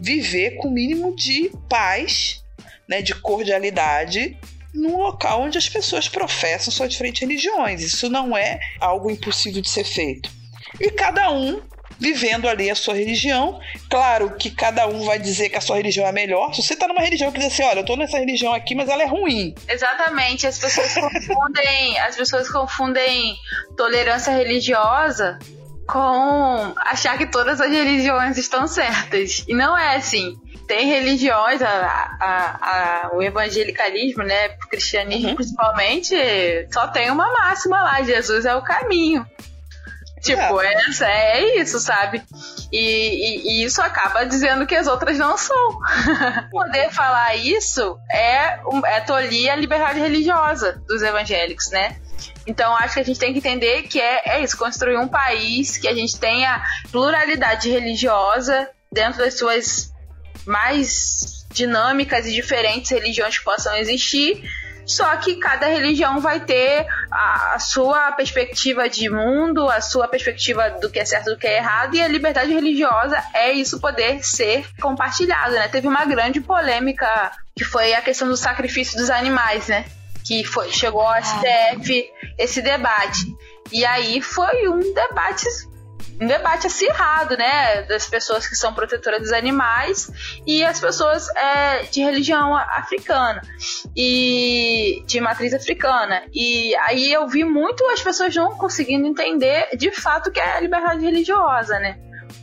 [0.00, 2.42] viver com o mínimo de paz,
[2.88, 4.38] né, de cordialidade
[4.74, 7.82] num local onde as pessoas professam suas diferentes religiões.
[7.82, 10.30] Isso não é algo impossível de ser feito.
[10.80, 11.60] E cada um
[11.98, 13.60] vivendo ali a sua religião.
[13.90, 16.54] Claro que cada um vai dizer que a sua religião é melhor.
[16.54, 18.88] Se você está numa religião que diz assim, olha, eu estou nessa religião aqui, mas
[18.88, 19.54] ela é ruim.
[19.68, 23.36] Exatamente, as pessoas confundem, as pessoas confundem
[23.76, 25.38] tolerância religiosa
[25.88, 29.44] com achar que todas as religiões estão certas.
[29.48, 30.36] E não é assim.
[30.66, 31.68] Tem religiões, a,
[32.20, 35.34] a, a, o evangelicalismo, né, o cristianismo uhum.
[35.34, 36.14] principalmente,
[36.70, 39.26] só tem uma máxima lá: Jesus é o caminho.
[40.20, 40.74] Tipo, é.
[40.74, 42.22] Essa, é isso, sabe?
[42.70, 45.78] E, e, e, isso acaba dizendo que as outras não são.
[46.50, 51.96] Poder falar isso é, é tolir a liberdade religiosa dos evangélicos, né?
[52.48, 55.76] Então acho que a gente tem que entender que é, é isso, construir um país
[55.76, 59.92] que a gente tenha pluralidade religiosa dentro das suas
[60.46, 64.42] mais dinâmicas e diferentes religiões que possam existir
[64.88, 70.70] só que cada religião vai ter a, a, sua perspectiva de mundo, a sua perspectiva
[70.80, 73.80] do que é certo e do que é errado, e a liberdade religiosa é isso
[73.80, 75.68] poder ser compartilhado, né?
[75.68, 79.84] Teve uma grande polêmica que foi a questão do sacrifício dos animais, né?
[80.28, 83.34] Que foi, chegou ao STF esse debate.
[83.72, 85.46] E aí foi um debate
[86.20, 90.10] um debate acirrado, né, das pessoas que são protetoras dos animais
[90.46, 93.40] e as pessoas é, de religião africana
[93.96, 96.24] e de matriz africana.
[96.34, 100.56] E aí eu vi muito as pessoas não conseguindo entender de fato o que é
[100.56, 101.98] a liberdade religiosa, né?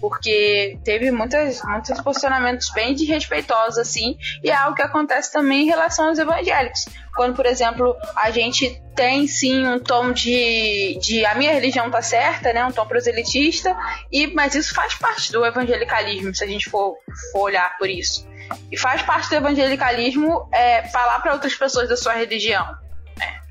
[0.07, 5.65] Porque teve muitas, muitos posicionamentos bem desrespeitosos, assim, e é algo que acontece também em
[5.65, 6.85] relação aos evangélicos.
[7.15, 12.03] Quando, por exemplo, a gente tem sim um tom de, de a minha religião tá
[12.03, 12.63] certa, né?
[12.63, 13.75] Um tom proselitista,
[14.11, 16.95] e, mas isso faz parte do evangelicalismo, se a gente for,
[17.31, 18.27] for olhar por isso.
[18.71, 22.63] E faz parte do evangelicalismo é, falar para outras pessoas da sua religião.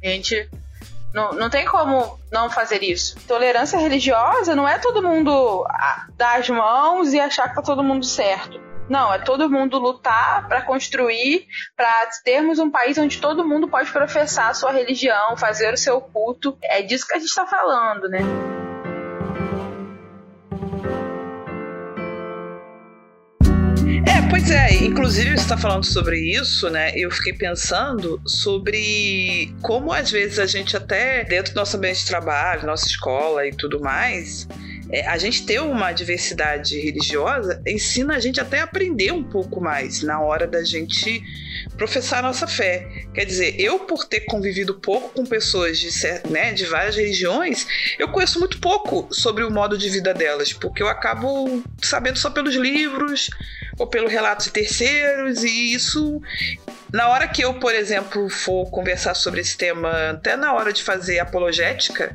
[0.00, 0.48] É, a gente
[1.14, 3.16] não, não tem como não fazer isso.
[3.28, 5.64] Tolerância religiosa não é todo mundo
[6.16, 8.60] dar as mãos e achar que tá todo mundo certo.
[8.90, 11.46] Não, é todo mundo lutar para construir,
[11.76, 16.00] para termos um país onde todo mundo pode professar a sua religião, fazer o seu
[16.00, 16.58] culto.
[16.64, 18.53] É disso que a gente está falando, né?
[24.46, 26.92] Pois é, inclusive você está falando sobre isso, né?
[26.94, 32.06] Eu fiquei pensando sobre como às vezes a gente até dentro do nosso ambiente de
[32.08, 34.46] trabalho, nossa escola e tudo mais,
[34.94, 39.60] é, a gente ter uma diversidade religiosa ensina a gente até a aprender um pouco
[39.60, 41.20] mais na hora da gente
[41.76, 42.86] professar nossa fé.
[43.12, 45.90] Quer dizer, eu por ter convivido pouco com pessoas de,
[46.30, 47.66] né, de várias religiões,
[47.98, 52.30] eu conheço muito pouco sobre o modo de vida delas, porque eu acabo sabendo só
[52.30, 53.30] pelos livros
[53.76, 56.22] ou pelo relato de terceiros, e isso
[56.94, 60.80] na hora que eu, por exemplo, for conversar sobre esse tema, até na hora de
[60.80, 62.14] fazer apologética,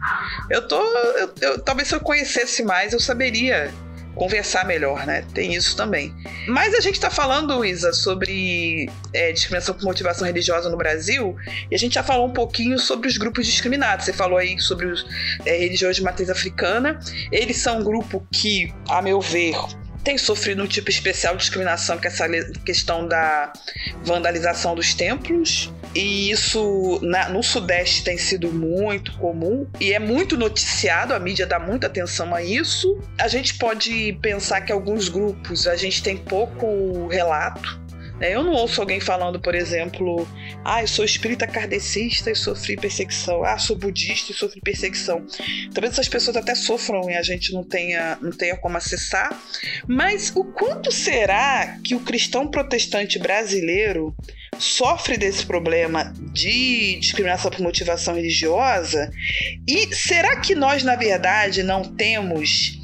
[0.49, 0.81] eu tô.
[0.81, 3.73] Eu, eu, talvez se eu conhecesse mais, eu saberia
[4.15, 5.25] conversar melhor, né?
[5.33, 6.15] Tem isso também.
[6.47, 11.35] Mas a gente está falando, Isa, sobre é, discriminação por motivação religiosa no Brasil,
[11.69, 14.05] e a gente já falou um pouquinho sobre os grupos discriminados.
[14.05, 15.05] Você falou aí sobre os
[15.45, 16.97] é, religiões de matriz africana.
[17.33, 19.55] Eles são um grupo que, a meu ver,
[20.10, 22.28] tem sofrido um tipo especial de discriminação, que é essa
[22.65, 23.54] questão da
[24.02, 25.72] vandalização dos templos.
[25.93, 31.45] E isso na, no Sudeste tem sido muito comum e é muito noticiado, a mídia
[31.45, 33.00] dá muita atenção a isso.
[33.19, 37.80] A gente pode pensar que alguns grupos a gente tem pouco relato?
[38.21, 40.27] Eu não ouço alguém falando, por exemplo,
[40.63, 43.43] ah, eu sou espírita kardecista e sofri perseguição.
[43.43, 45.25] Ah, sou budista e sofri perseguição.
[45.73, 49.39] Talvez essas pessoas até sofram e a gente não tenha, não tenha como acessar.
[49.88, 54.15] Mas o quanto será que o cristão protestante brasileiro
[54.58, 59.12] sofre desse problema de discriminação por motivação religiosa?
[59.67, 62.78] E será que nós, na verdade, não temos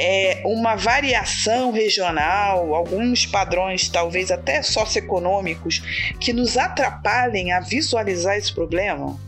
[0.00, 8.54] é, uma variação regional, alguns padrões, talvez até socioeconômicos, que nos atrapalhem a visualizar esse
[8.54, 9.18] problema?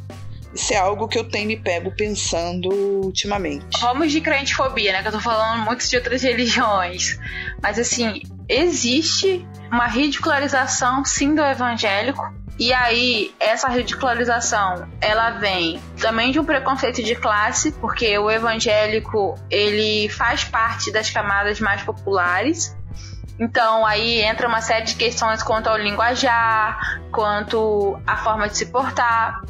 [0.55, 2.69] Isso é algo que eu tenho me pego pensando
[3.05, 3.81] ultimamente.
[3.81, 5.03] Vamos de crentefobia, né?
[5.03, 7.19] Que eu tô falando muito de outras religiões.
[7.61, 12.23] Mas assim, existe uma ridicularização sim do evangélico
[12.61, 19.35] e aí, essa ridicularização, ela vem também de um preconceito de classe, porque o evangélico,
[19.49, 22.77] ele faz parte das camadas mais populares.
[23.39, 28.67] Então, aí entra uma série de questões quanto ao linguajar, quanto à forma de se
[28.67, 29.41] portar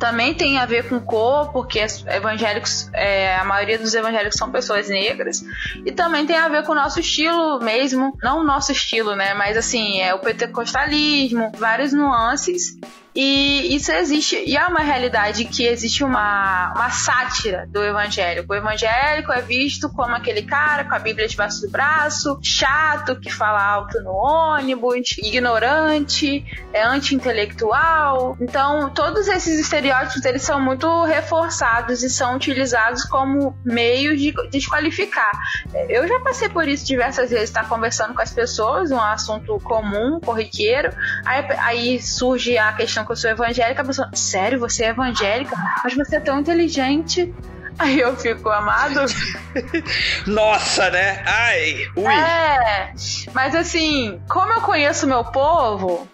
[0.00, 4.88] também tem a ver com cor, porque evangélicos, é, a maioria dos evangélicos são pessoas
[4.88, 5.44] negras,
[5.84, 9.34] e também tem a ver com o nosso estilo mesmo, não o nosso estilo, né,
[9.34, 12.78] mas assim, é o pentecostalismo, várias nuances,
[13.22, 18.50] E isso existe, e é uma realidade que existe uma, uma sátira do evangélico.
[18.50, 23.30] O evangélico é visto como aquele cara com a Bíblia debaixo do braço, chato, que
[23.30, 28.38] fala alto no ônibus, ignorante, é anti-intelectual.
[28.40, 35.32] Então, todos esses estereótipos eles são muito reforçados e são utilizados como meio de desqualificar.
[35.90, 39.60] Eu já passei por isso diversas vezes, estar tá conversando com as pessoas, um assunto
[39.62, 40.90] comum, corriqueiro,
[41.26, 45.56] aí, aí surge a questão que eu sou evangélica, a pessoa, sério, você é evangélica?
[45.82, 47.34] Mas você é tão inteligente.
[47.78, 49.00] Aí eu fico amado.
[50.26, 51.22] Nossa, né?
[51.26, 52.12] Ai, ui.
[52.12, 52.92] É,
[53.32, 56.06] mas assim, como eu conheço meu povo,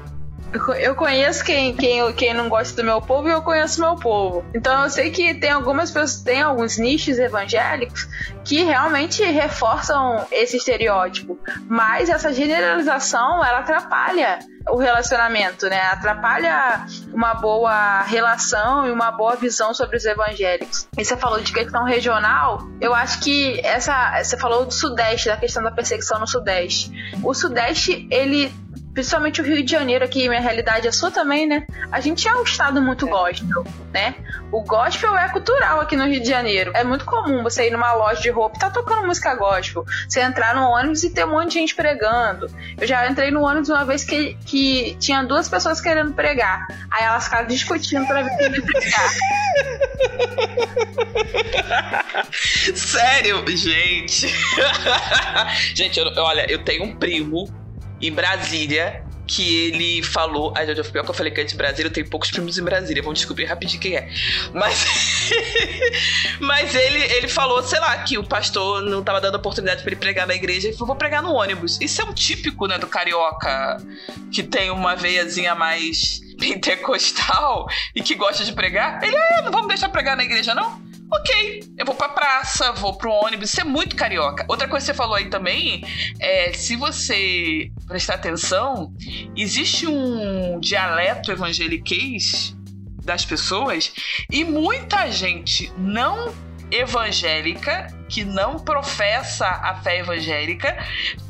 [0.78, 4.44] eu conheço quem, quem, quem não gosta do meu povo e eu conheço meu povo.
[4.54, 8.08] Então eu sei que tem algumas pessoas, tem alguns nichos evangélicos
[8.44, 11.38] que realmente reforçam esse estereótipo.
[11.68, 15.80] Mas essa generalização, ela atrapalha o relacionamento, né?
[15.82, 20.88] Atrapalha uma boa relação e uma boa visão sobre os evangélicos.
[20.96, 24.22] E você falou de questão regional, eu acho que essa.
[24.22, 26.90] Você falou do Sudeste, da questão da perseguição no Sudeste.
[27.22, 28.52] O Sudeste, ele
[28.96, 31.66] principalmente o Rio de Janeiro, aqui minha realidade é sua também, né?
[31.92, 33.10] A gente é um estado muito é.
[33.10, 34.14] gospel, né?
[34.50, 36.72] O gospel é cultural aqui no Rio de Janeiro.
[36.74, 39.84] É muito comum você ir numa loja de roupa e tá tocando música gospel.
[40.08, 42.50] Você entrar no ônibus e ter um monte de gente pregando.
[42.80, 46.66] Eu já entrei no ônibus uma vez que, que tinha duas pessoas querendo pregar.
[46.90, 49.10] Aí elas ficaram discutindo pra ver quem pregar.
[52.74, 54.26] Sério, gente.
[55.76, 57.65] gente, eu, olha, eu tenho um primo
[58.00, 60.52] em Brasília que ele falou.
[60.56, 62.62] Ai, Jojo, pior que eu falei que é de Brasília, eu tenho poucos primos em
[62.62, 64.08] Brasília, vamos descobrir rapidinho quem é.
[64.54, 64.86] Mas.
[66.38, 70.00] Mas ele, ele falou, sei lá, que o pastor não tava dando oportunidade para ele
[70.00, 71.80] pregar na igreja, ele falou, vou pregar no ônibus.
[71.80, 73.78] Isso é um típico, né, do carioca
[74.30, 79.02] que tem uma veiazinha mais pentecostal e que gosta de pregar.
[79.02, 80.85] Ele, é, não vamos deixar pregar na igreja, não?
[81.12, 84.44] Ok, eu vou pra praça, vou pro ônibus, isso é muito carioca.
[84.48, 85.84] Outra coisa que você falou aí também
[86.20, 88.92] é, se você prestar atenção,
[89.36, 92.56] existe um dialeto evangeliquez
[93.04, 93.92] das pessoas
[94.30, 96.34] e muita gente não
[96.70, 100.76] evangélica que não professa a fé evangélica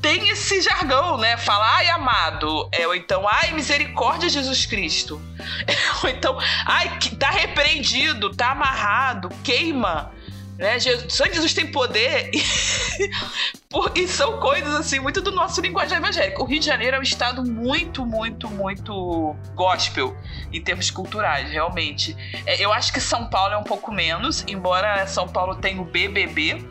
[0.01, 1.37] tem esse jargão, né?
[1.37, 2.69] Fala, ai, amado.
[2.73, 5.21] É, ou então, ai, misericórdia, Jesus Cristo.
[6.03, 10.13] ou então, ai, tá repreendido, tá amarrado, queima.
[10.59, 10.79] Né?
[11.09, 12.41] Só Jesus tem poder e,
[14.01, 16.43] e são coisas assim muito do nosso linguagem evangélico.
[16.43, 20.17] O Rio de Janeiro é um estado muito, muito, muito gospel
[20.53, 22.17] em termos culturais, realmente.
[22.47, 25.85] É, eu acho que São Paulo é um pouco menos, embora São Paulo tenha o
[25.85, 26.65] BBB.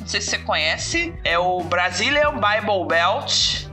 [0.00, 3.67] Não sei se você conhece, é o Brazilian Bible Belt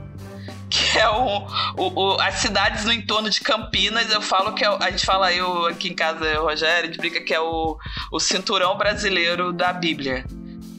[0.76, 4.10] que é o, o, as cidades no entorno de Campinas.
[4.10, 6.98] Eu falo que é, a gente fala eu aqui em casa, eu, Rogério, a gente
[6.98, 7.78] brinca que é o,
[8.12, 10.24] o cinturão brasileiro da Bíblia.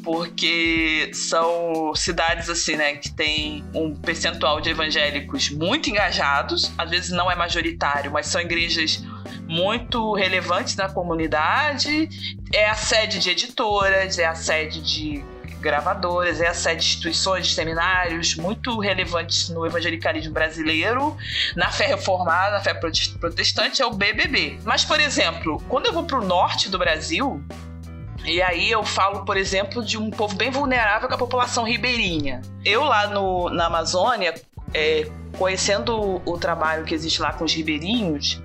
[0.04, 7.10] Porque são cidades assim, né, que tem um percentual de evangélicos muito engajados, às vezes
[7.12, 9.04] não é majoritário, mas são igrejas
[9.46, 12.08] muito relevantes na comunidade.
[12.54, 15.26] É a sede de editoras, é a sede de
[15.60, 21.16] gravadoras, é a de instituições, de seminários muito relevantes no evangelicalismo brasileiro,
[21.56, 24.60] na fé reformada, na fé protestante, é o BBB.
[24.64, 27.44] Mas, por exemplo, quando eu vou para o norte do Brasil,
[28.26, 31.64] e aí eu falo, por exemplo, de um povo bem vulnerável, que é a população
[31.64, 32.42] ribeirinha.
[32.64, 34.34] Eu lá no, na Amazônia,
[34.74, 38.42] é, conhecendo o trabalho que existe lá com os ribeirinhos,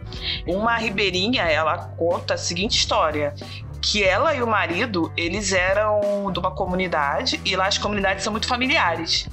[0.47, 3.35] uma ribeirinha, ela conta a seguinte história,
[3.83, 8.31] que ela e o marido, eles eram de uma comunidade e lá as comunidades são
[8.31, 9.29] muito familiares.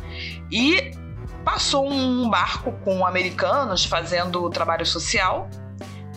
[0.51, 0.91] E
[1.45, 5.47] passou um barco com americanos fazendo trabalho social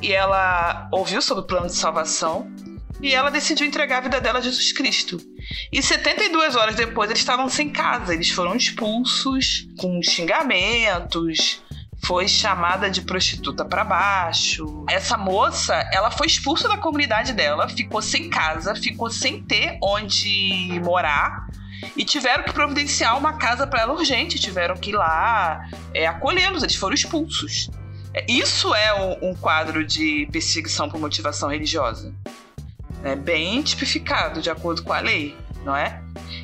[0.00, 2.50] e ela ouviu sobre o plano de salvação
[3.00, 5.18] e ela decidiu entregar a vida dela a Jesus Cristo.
[5.70, 11.62] E 72 horas depois eles estavam sem casa, eles foram expulsos com xingamentos,
[12.04, 14.84] foi chamada de prostituta para baixo.
[14.88, 20.80] Essa moça, ela foi expulsa da comunidade dela, ficou sem casa, ficou sem ter onde
[20.84, 21.46] morar
[21.96, 26.62] e tiveram que providenciar uma casa para ela urgente, tiveram que ir lá é, acolhê-los,
[26.62, 27.70] eles foram expulsos.
[28.28, 32.12] Isso é um, um quadro de perseguição por motivação religiosa.
[33.02, 36.01] É bem tipificado de acordo com a lei, não é?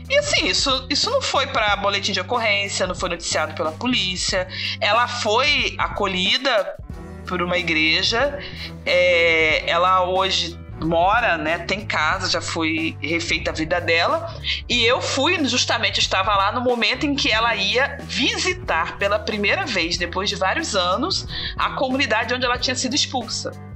[0.08, 4.48] E assim, isso, isso não foi para boletim de ocorrência, não foi noticiado pela polícia.
[4.80, 6.76] Ela foi acolhida
[7.26, 8.38] por uma igreja.
[8.86, 14.32] É, ela hoje mora, né, tem casa, já foi refeita a vida dela,
[14.68, 19.66] e eu fui, justamente estava lá no momento em que ela ia visitar pela primeira
[19.66, 21.26] vez depois de vários anos
[21.56, 23.67] a comunidade onde ela tinha sido expulsa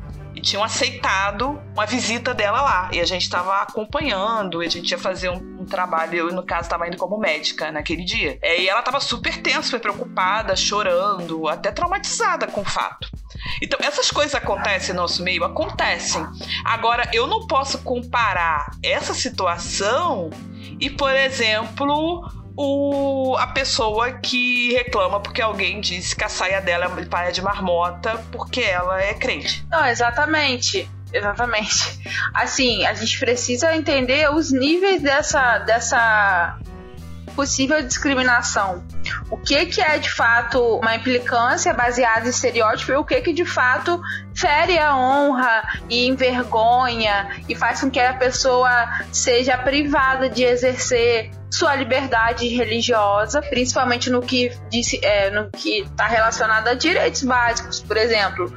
[0.43, 2.91] tinham aceitado uma visita dela lá.
[2.93, 6.15] E a gente estava acompanhando, e a gente ia fazer um, um trabalho.
[6.15, 8.39] Eu, no caso, estava indo como médica naquele dia.
[8.43, 13.09] É, e ela estava super tensa, super preocupada, chorando, até traumatizada com o fato.
[13.63, 15.45] Então, essas coisas acontecem no nosso meio?
[15.45, 16.27] Acontecem.
[16.65, 20.31] Agora, eu não posso comparar essa situação
[20.81, 26.85] e, por exemplo, o, a pessoa que reclama porque alguém disse que a saia dela
[26.85, 29.65] é paia de marmota porque ela é crente.
[29.71, 30.89] Não, exatamente.
[31.13, 32.01] Exatamente.
[32.33, 36.59] Assim, a gente precisa entender os níveis dessa, dessa
[37.37, 38.83] possível discriminação.
[39.31, 43.33] O que, que é de fato uma implicância baseada em estereótipo e o que, que
[43.33, 44.01] de fato
[44.35, 51.31] fere a honra e envergonha e faz com que a pessoa seja privada de exercer
[51.53, 54.51] sua liberdade religiosa, principalmente no que
[55.03, 58.51] é, no que está relacionado a direitos básicos, por exemplo.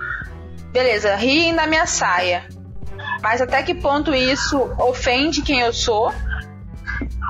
[0.71, 2.47] Beleza, riem da minha saia.
[3.21, 6.11] Mas até que ponto isso ofende quem eu sou?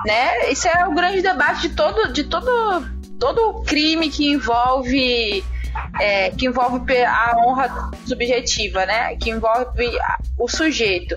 [0.06, 0.52] Né?
[0.52, 2.86] Isso é o grande debate de todo, de todo,
[3.20, 5.44] todo crime que envolve
[6.00, 9.16] é, que envolve a honra subjetiva, né?
[9.16, 9.90] Que envolve
[10.38, 11.16] o sujeito.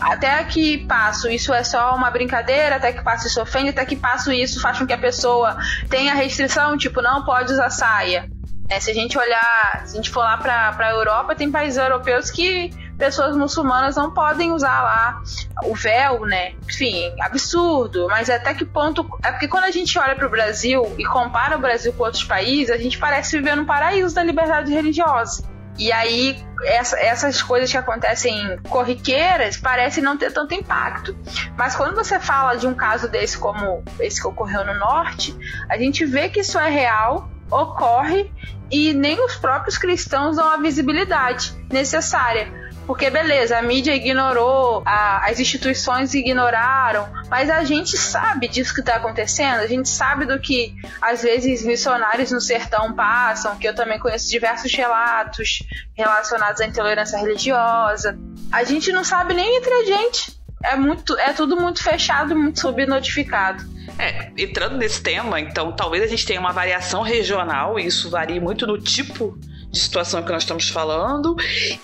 [0.00, 3.96] Até que passo isso é só uma brincadeira, até que passo isso ofende, até que
[3.96, 5.56] passo isso faz com que a pessoa
[5.88, 8.28] tenha restrição, tipo, não pode usar saia.
[8.70, 11.78] É, se a gente olhar, se a gente for lá para a Europa, tem países
[11.78, 15.22] europeus que pessoas muçulmanas não podem usar lá
[15.64, 16.52] o véu, né?
[16.68, 18.08] Enfim, absurdo.
[18.10, 19.08] Mas até que ponto.
[19.24, 22.24] É porque quando a gente olha para o Brasil e compara o Brasil com outros
[22.24, 25.42] países, a gente parece viver num paraíso da liberdade religiosa.
[25.78, 31.16] E aí, essa, essas coisas que acontecem corriqueiras parecem não ter tanto impacto.
[31.56, 35.36] Mas quando você fala de um caso desse, como esse que ocorreu no Norte,
[35.68, 38.30] a gente vê que isso é real, ocorre
[38.70, 42.67] e nem os próprios cristãos dão a visibilidade necessária.
[42.88, 48.80] Porque, beleza, a mídia ignorou, a, as instituições ignoraram, mas a gente sabe disso que
[48.80, 53.74] está acontecendo, a gente sabe do que, às vezes, missionários no sertão passam, que eu
[53.74, 55.62] também conheço diversos relatos
[55.94, 58.18] relacionados à intolerância religiosa.
[58.50, 60.40] A gente não sabe nem entre a gente.
[60.64, 63.62] É, muito, é tudo muito fechado, muito subnotificado.
[63.98, 68.40] É, entrando nesse tema, então talvez a gente tenha uma variação regional, e isso varia
[68.40, 69.38] muito no tipo
[69.70, 71.36] de situação que nós estamos falando.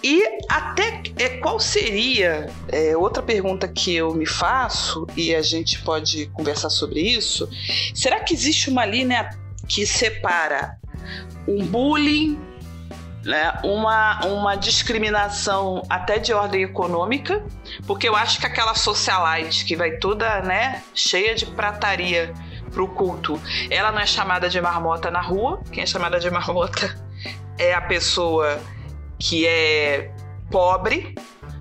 [0.02, 5.82] E até é, qual seria é, outra pergunta que eu me faço e a gente
[5.82, 7.48] pode conversar sobre isso
[7.94, 9.30] será que existe uma linha
[9.68, 10.78] que separa
[11.46, 12.38] um bullying
[13.24, 17.42] né, uma, uma discriminação até de ordem econômica,
[17.86, 22.34] porque eu acho que aquela socialite que vai toda né, cheia de prataria
[22.70, 27.03] pro culto, ela não é chamada de marmota na rua, quem é chamada de marmota
[27.58, 28.60] é a pessoa
[29.18, 30.12] que é
[30.50, 31.14] pobre,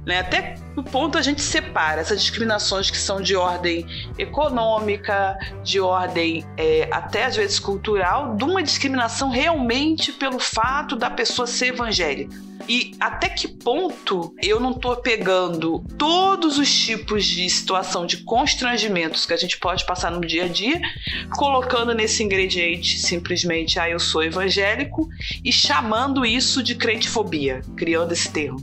[0.05, 0.19] né?
[0.19, 3.85] Até o ponto a gente separa essas discriminações que são de ordem
[4.17, 11.09] econômica, de ordem é, até às vezes cultural, de uma discriminação realmente pelo fato da
[11.09, 12.35] pessoa ser evangélica.
[12.67, 19.25] E até que ponto eu não estou pegando todos os tipos de situação de constrangimentos
[19.25, 20.79] que a gente pode passar no dia a dia,
[21.35, 25.07] colocando nesse ingrediente simplesmente, ah, eu sou evangélico,
[25.43, 28.59] e chamando isso de crentefobia, criando esse termo.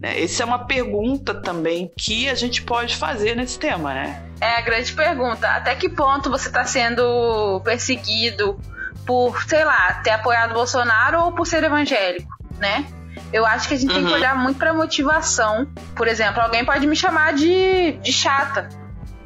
[0.00, 0.22] Né?
[0.22, 4.22] Essa é uma pergunta também que a gente pode fazer nesse tema, né?
[4.40, 5.46] É a grande pergunta.
[5.46, 8.58] Até que ponto você está sendo perseguido
[9.06, 12.86] por, sei lá, ter apoiado Bolsonaro ou por ser evangélico, né?
[13.32, 13.96] Eu acho que a gente uhum.
[13.96, 14.18] tem que uhum.
[14.18, 15.68] olhar muito pra motivação.
[15.94, 18.68] Por exemplo, alguém pode me chamar de, de chata.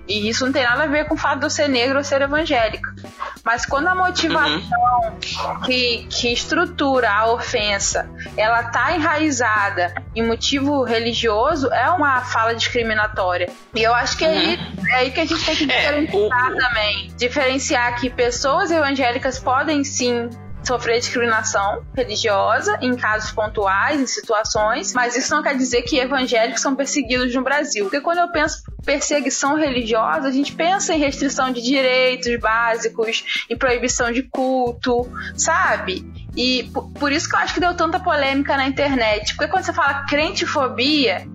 [0.06, 2.04] E isso não tem nada a ver com o fato de eu ser negro ou
[2.04, 2.94] ser evangélica.
[3.42, 4.60] Mas quando a motivação
[5.02, 5.60] uhum.
[5.64, 13.48] que, que estrutura a ofensa, ela tá enraizada em motivo religioso, é uma fala discriminatória.
[13.74, 14.88] E eu acho que é, aí, uhum.
[14.88, 16.58] é aí que a gente tem que diferenciar é, o...
[16.58, 17.12] também.
[17.16, 20.28] Diferenciar que pessoas evangélicas podem sim
[20.66, 26.60] sofrer discriminação religiosa em casos pontuais, em situações, mas isso não quer dizer que evangélicos
[26.60, 27.84] são perseguidos no Brasil.
[27.84, 33.56] Porque quando eu penso perseguição religiosa, a gente pensa em restrição de direitos básicos, em
[33.56, 36.04] proibição de culto, sabe?
[36.36, 39.34] E por isso que eu acho que deu tanta polêmica na internet.
[39.34, 41.26] Porque quando você fala crentefobia,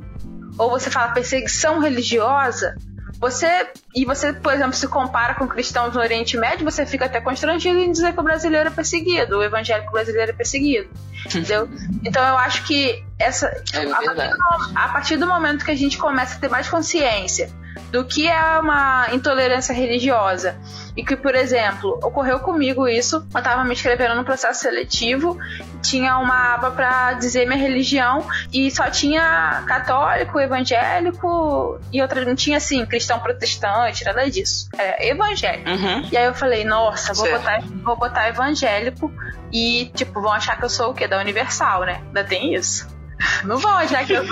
[0.58, 2.76] ou você fala perseguição religiosa,
[3.20, 7.20] você e você, por exemplo, se compara com cristãos no Oriente Médio, você fica até
[7.20, 10.90] constrangido em dizer que o brasileiro é perseguido, o evangélico brasileiro é perseguido.
[11.26, 11.68] Entendeu?
[12.04, 15.76] Então eu acho que essa é a, partir do, a partir do momento que a
[15.76, 17.52] gente começa a ter mais consciência
[17.92, 20.58] do que é uma intolerância religiosa.
[20.96, 23.26] E que, por exemplo, ocorreu comigo isso.
[23.34, 25.38] Eu estava me inscrevendo no processo seletivo,
[25.82, 32.36] tinha uma aba para dizer minha religião e só tinha católico, evangélico e outra não
[32.36, 34.68] tinha assim, cristão protestante, nada disso.
[34.78, 35.70] Era evangélico.
[35.70, 36.10] Uhum.
[36.12, 39.12] E aí eu falei, nossa, vou botar, vou botar evangélico
[39.52, 41.08] e, tipo, vão achar que eu sou o quê?
[41.08, 42.02] Da Universal, né?
[42.08, 42.99] Ainda tem isso.
[43.44, 44.24] Não vão achar que eu.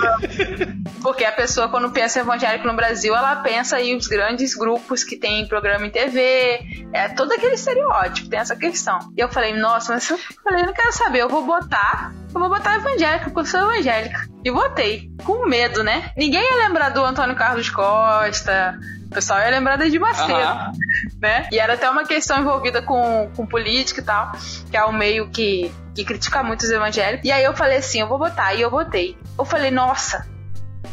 [1.02, 5.04] Porque a pessoa, quando pensa em evangélico no Brasil, ela pensa em os grandes grupos
[5.04, 8.98] que tem programa em TV, é todo aquele estereótipo, tem essa questão.
[9.16, 12.48] E eu falei, nossa, mas eu falei, não quero saber, eu vou botar, eu vou
[12.48, 14.28] botar evangélico, porque eu sou evangélica.
[14.44, 16.10] E botei, com medo, né?
[16.16, 18.78] Ninguém ia lembrar do Antônio Carlos Costa,
[19.10, 20.72] o pessoal ia lembrar da Edir Macedo, uhum.
[21.20, 21.48] né?
[21.50, 24.32] E era até uma questão envolvida com, com política e tal,
[24.70, 27.26] que é o meio que, que critica muito os evangélicos.
[27.26, 29.18] E aí eu falei assim, eu vou botar, e eu botei.
[29.36, 30.24] Eu falei, nossa,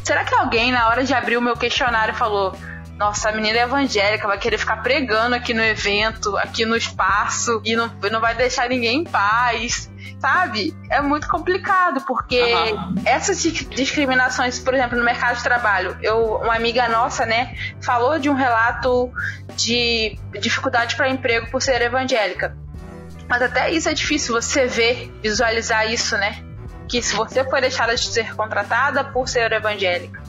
[0.03, 2.55] será que alguém na hora de abrir o meu questionário falou
[2.97, 7.61] nossa, a menina é evangélica, vai querer ficar pregando aqui no evento, aqui no espaço,
[7.65, 10.73] e não, não vai deixar ninguém em paz sabe?
[10.89, 12.95] É muito complicado, porque uhum.
[13.05, 18.29] essas discriminações, por exemplo, no mercado de trabalho, eu, uma amiga nossa, né, falou de
[18.29, 19.11] um relato
[19.55, 22.57] de dificuldade para emprego por ser evangélica.
[23.27, 26.43] Mas até isso é difícil você ver, visualizar isso, né?
[26.87, 30.21] Que se você foi deixada de ser contratada por ser evangélica.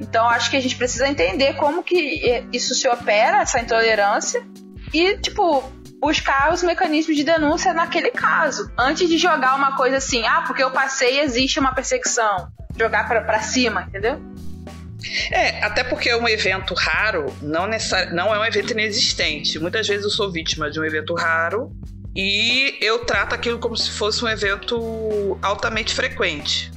[0.00, 4.44] Então acho que a gente precisa entender como que isso se opera, essa intolerância,
[4.92, 5.62] e, tipo,
[6.00, 8.70] buscar os mecanismos de denúncia naquele caso.
[8.76, 12.48] Antes de jogar uma coisa assim, ah, porque eu passei existe uma perseguição.
[12.78, 14.20] Jogar para cima, entendeu?
[15.30, 17.68] É, até porque um evento raro não,
[18.12, 19.58] não é um evento inexistente.
[19.58, 21.70] Muitas vezes eu sou vítima de um evento raro
[22.14, 26.72] e eu trato aquilo como se fosse um evento altamente frequente.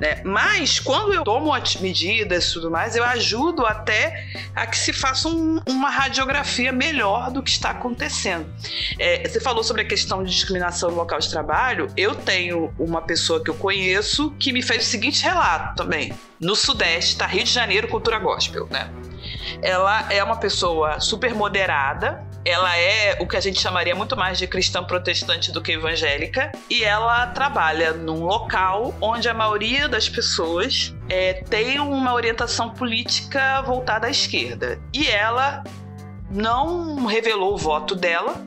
[0.00, 0.20] Né?
[0.24, 4.92] Mas quando eu tomo as medidas e tudo mais, eu ajudo até a que se
[4.92, 8.46] faça um, uma radiografia melhor do que está acontecendo.
[8.98, 11.88] É, você falou sobre a questão de discriminação no local de trabalho.
[11.96, 16.12] Eu tenho uma pessoa que eu conheço que me fez o seguinte relato também.
[16.40, 18.90] No Sudeste, tá Rio de Janeiro, cultura gospel, né?
[19.62, 24.38] Ela é uma pessoa super moderada, ela é o que a gente chamaria muito mais
[24.38, 30.08] de cristã protestante do que evangélica, e ela trabalha num local onde a maioria das
[30.08, 34.80] pessoas é, tem uma orientação política voltada à esquerda.
[34.92, 35.62] E ela
[36.30, 38.42] não revelou o voto dela,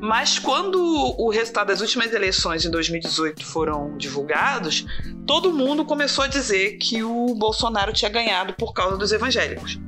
[0.00, 0.78] mas quando
[1.18, 4.84] o resultado das últimas eleições em 2018 foram divulgados,
[5.26, 9.78] todo mundo começou a dizer que o Bolsonaro tinha ganhado por causa dos evangélicos.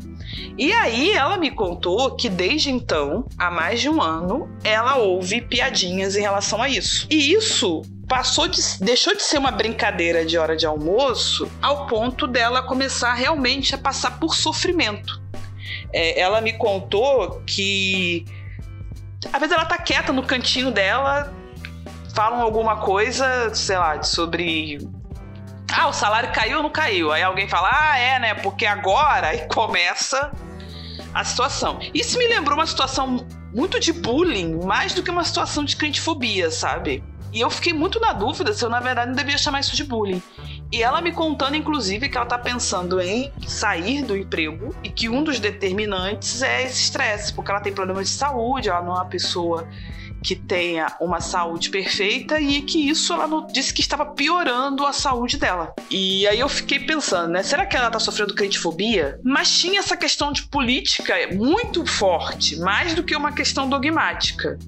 [0.58, 5.40] E aí ela me contou que desde então, há mais de um ano, ela ouve
[5.40, 7.06] piadinhas em relação a isso.
[7.10, 12.26] E isso passou de, deixou de ser uma brincadeira de hora de almoço ao ponto
[12.26, 15.20] dela começar realmente a passar por sofrimento.
[15.92, 18.24] É, ela me contou que
[19.32, 21.32] às vezes ela tá quieta no cantinho dela,
[22.14, 24.78] falam alguma coisa, sei lá, sobre
[25.72, 27.12] ah, o salário caiu ou não caiu?
[27.12, 28.34] Aí alguém fala, ah, é, né?
[28.34, 30.30] Porque agora aí começa
[31.12, 31.78] a situação.
[31.94, 36.50] Isso me lembrou uma situação muito de bullying, mais do que uma situação de crentefobia,
[36.50, 37.02] sabe?
[37.32, 39.84] E eu fiquei muito na dúvida se eu, na verdade, não devia chamar isso de
[39.84, 40.22] bullying.
[40.72, 45.08] E ela me contando, inclusive, que ela tá pensando em sair do emprego e que
[45.08, 48.96] um dos determinantes é esse estresse, porque ela tem problemas de saúde, ela não é
[48.96, 49.68] uma pessoa
[50.22, 54.92] que tenha uma saúde perfeita e que isso ela não, disse que estava piorando a
[54.92, 55.74] saúde dela.
[55.90, 57.42] E aí eu fiquei pensando, né?
[57.42, 59.20] Será que ela tá sofrendo crentifobia?
[59.22, 64.58] Mas tinha essa questão de política muito forte, mais do que uma questão dogmática.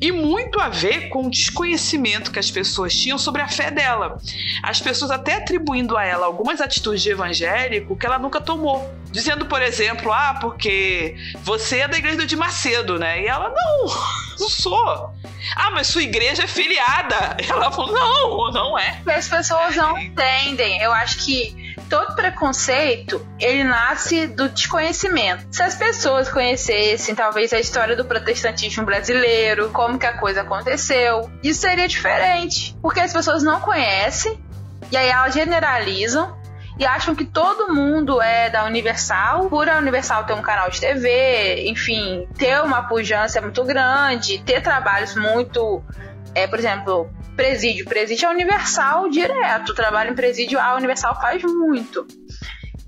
[0.00, 4.18] E muito a ver com o desconhecimento que as pessoas tinham sobre a fé dela.
[4.62, 8.92] As pessoas até atribuindo a ela algumas atitudes de evangélico que ela nunca tomou.
[9.10, 13.22] Dizendo, por exemplo, ah, porque você é da igreja de Macedo, né?
[13.22, 13.86] E ela, não,
[14.38, 15.14] não sou.
[15.54, 17.36] Ah, mas sua igreja é filiada.
[17.48, 19.00] Ela falou, não, não é.
[19.06, 20.80] As pessoas não entendem.
[20.82, 25.46] Eu acho que todo preconceito ele nasce do desconhecimento.
[25.50, 31.30] Se as pessoas conhecessem talvez a história do protestantismo brasileiro, como que a coisa aconteceu,
[31.42, 34.38] isso seria diferente, porque as pessoas não conhecem
[34.90, 36.36] e aí elas generalizam
[36.78, 40.80] e acham que todo mundo é da Universal, por a Universal ter um canal de
[40.80, 45.82] TV, enfim, ter uma pujança muito grande, ter trabalhos muito,
[46.36, 47.86] é, por exemplo, presídio.
[47.86, 49.74] Presídio é universal direto.
[49.74, 52.06] Trabalho em presídio, a Universal faz muito.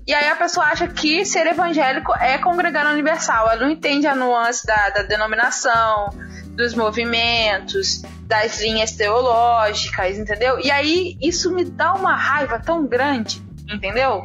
[0.05, 3.49] E aí a pessoa acha que ser evangélico é congregar no universal.
[3.49, 6.09] Ela não entende a nuance da, da denominação,
[6.55, 10.59] dos movimentos, das linhas teológicas, entendeu?
[10.59, 14.23] E aí isso me dá uma raiva tão grande entendeu?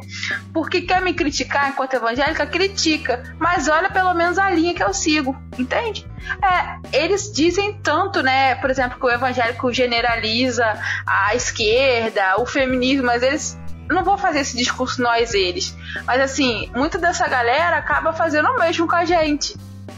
[0.53, 4.93] Porque quer me criticar enquanto evangélica, critica, mas olha pelo menos a linha que eu
[4.93, 6.05] sigo, entende?
[6.41, 10.65] É, eles dizem tanto, né, por exemplo, que o evangélico generaliza
[11.05, 16.71] a esquerda, o feminismo, mas eles não vou fazer esse discurso nós eles, mas assim,
[16.75, 19.55] muita dessa galera acaba fazendo o mesmo com a gente.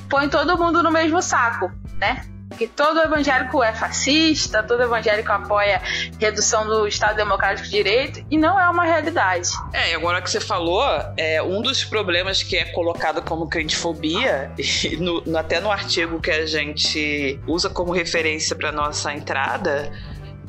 [0.10, 2.26] Põe todo mundo no mesmo saco, né?
[2.56, 5.82] Que todo evangélico é fascista, todo evangélico apoia
[6.20, 9.50] redução do Estado Democrático de Direito, e não é uma realidade.
[9.74, 10.84] É, e agora que você falou,
[11.18, 14.52] é, um dos problemas que é colocado como crentefobia,
[15.00, 19.92] no, até no artigo que a gente usa como referência para nossa entrada,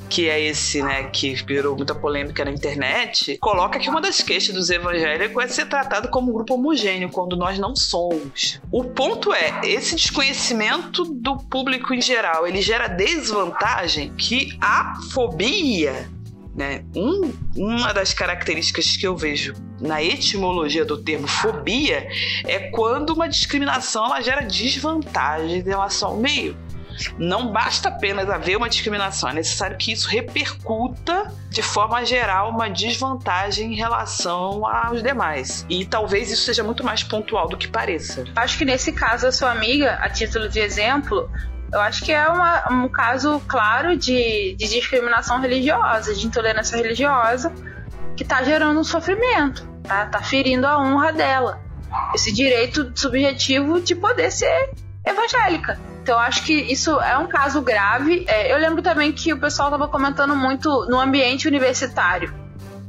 [0.09, 4.55] que é esse, né, que virou muita polêmica na internet, coloca que uma das queixas
[4.55, 8.61] dos evangélicos é ser tratado como um grupo homogêneo, quando nós não somos.
[8.71, 16.09] O ponto é, esse desconhecimento do público em geral, ele gera desvantagem que a fobia
[16.59, 16.85] né?
[16.97, 22.09] Um, uma das características que eu vejo na etimologia do termo fobia
[22.45, 26.57] é quando uma discriminação ela gera desvantagem em relação ao meio.
[27.18, 32.68] Não basta apenas haver uma discriminação, é necessário que isso repercuta de forma geral uma
[32.68, 35.64] desvantagem em relação aos demais.
[35.68, 38.24] E talvez isso seja muito mais pontual do que pareça.
[38.36, 41.30] Acho que nesse caso, a sua amiga, a título de exemplo,
[41.72, 47.53] eu acho que é uma, um caso claro de, de discriminação religiosa, de intolerância religiosa,
[48.16, 50.07] que está gerando um sofrimento, tá?
[50.07, 51.61] Tá ferindo a honra dela.
[52.14, 54.70] Esse direito subjetivo de poder ser
[55.05, 55.78] evangélica.
[56.09, 58.25] Então, acho que isso é um caso grave.
[58.27, 62.47] É, eu lembro também que o pessoal estava comentando muito no ambiente universitário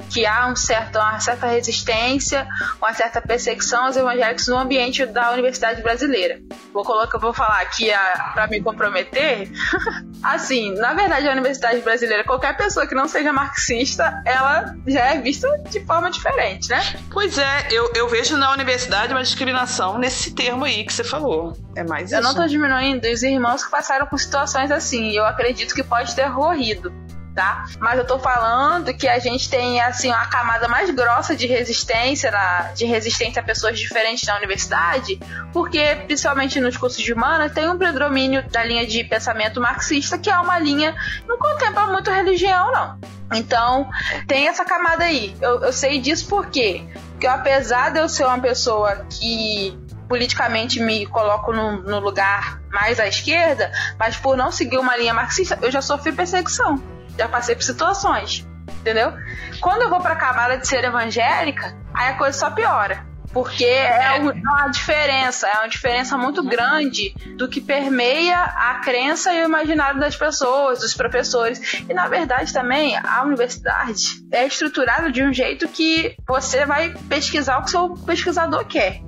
[0.10, 2.48] que há um certo, uma certa resistência,
[2.82, 6.40] uma certa perseguição aos evangélicos no ambiente da universidade brasileira.
[6.74, 7.90] Vou colocar, vou falar aqui
[8.34, 9.50] para me comprometer.
[10.24, 15.18] assim, na verdade, a universidade brasileira, qualquer pessoa que não seja marxista, ela já é
[15.20, 16.82] vista de forma diferente, né?
[17.12, 21.58] Pois é, eu, eu vejo na universidade uma discriminação nesse termo aí que você falou.
[21.76, 22.16] É mais isso.
[22.16, 25.84] Eu não estou diminuindo os irmãos que passaram por situações assim, e eu acredito que
[25.84, 26.94] pode ter ocorrido
[27.34, 27.66] tá?
[27.80, 32.32] Mas eu tô falando que a gente tem, assim, uma camada mais grossa de resistência,
[32.32, 35.20] na, de resistência a pessoas diferentes na universidade,
[35.54, 40.30] porque, principalmente nos cursos de humanas, tem um predomínio da linha de pensamento marxista, que
[40.30, 40.96] é uma linha
[41.28, 43.00] não contempla muito religião, não.
[43.34, 43.88] Então,
[44.28, 45.36] tem essa camada aí.
[45.40, 49.78] Eu, eu sei disso porque, porque apesar de eu ser uma pessoa que
[50.08, 55.14] politicamente me coloco no, no, lugar mais à esquerda, mas por não seguir uma linha
[55.14, 58.48] marxista, eu já sofri perseguição já passei por situações,
[58.80, 59.14] entendeu?
[59.60, 63.08] Quando eu vou pra camada de ser evangélica, aí a coisa só piora.
[63.32, 69.44] Porque é uma diferença, é uma diferença muito grande do que permeia a crença e
[69.44, 71.84] o imaginário das pessoas, dos professores.
[71.88, 77.60] E na verdade também a universidade é estruturada de um jeito que você vai pesquisar
[77.60, 79.00] o que o seu pesquisador quer.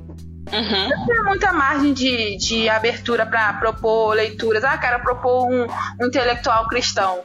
[0.53, 0.89] Uhum.
[0.89, 4.63] Não tem muita margem de, de abertura para propor leituras.
[4.63, 5.65] Ah, quero propor um,
[5.99, 7.23] um intelectual cristão.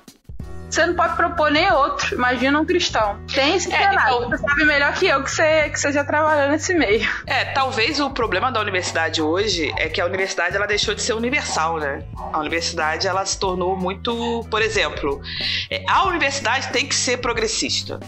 [0.77, 2.15] Você não pode propor nem outro.
[2.15, 3.19] Imagina um cristão.
[3.33, 6.51] Tem esse é, então, Você sabe melhor que eu que você, que você já trabalhou
[6.51, 7.09] nesse meio.
[7.27, 11.15] É, talvez o problema da universidade hoje é que a universidade ela deixou de ser
[11.15, 12.05] universal, né?
[12.31, 14.47] A universidade ela se tornou muito.
[14.51, 15.23] Por exemplo,
[15.71, 17.99] é, a universidade tem que ser progressista.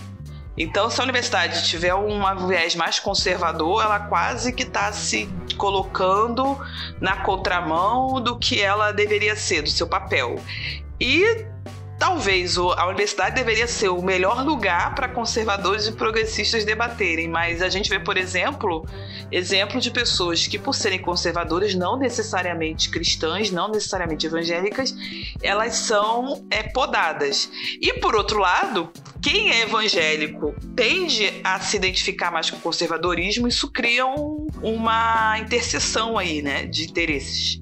[0.54, 6.60] Então, se a universidade tiver um viés mais conservador, ela quase que está se colocando
[7.00, 10.36] na contramão do que ela deveria ser, do seu papel.
[11.00, 11.46] E
[11.98, 17.68] Talvez a universidade deveria ser o melhor lugar para conservadores e progressistas debaterem, mas a
[17.68, 18.86] gente vê, por exemplo,
[19.32, 24.94] exemplo de pessoas que, por serem conservadoras, não necessariamente cristãs, não necessariamente evangélicas,
[25.42, 27.50] elas são é, podadas.
[27.80, 33.48] E por outro lado, quem é evangélico tende a se identificar mais com o conservadorismo,
[33.48, 37.60] isso cria um, uma interseção aí, né, de interesses.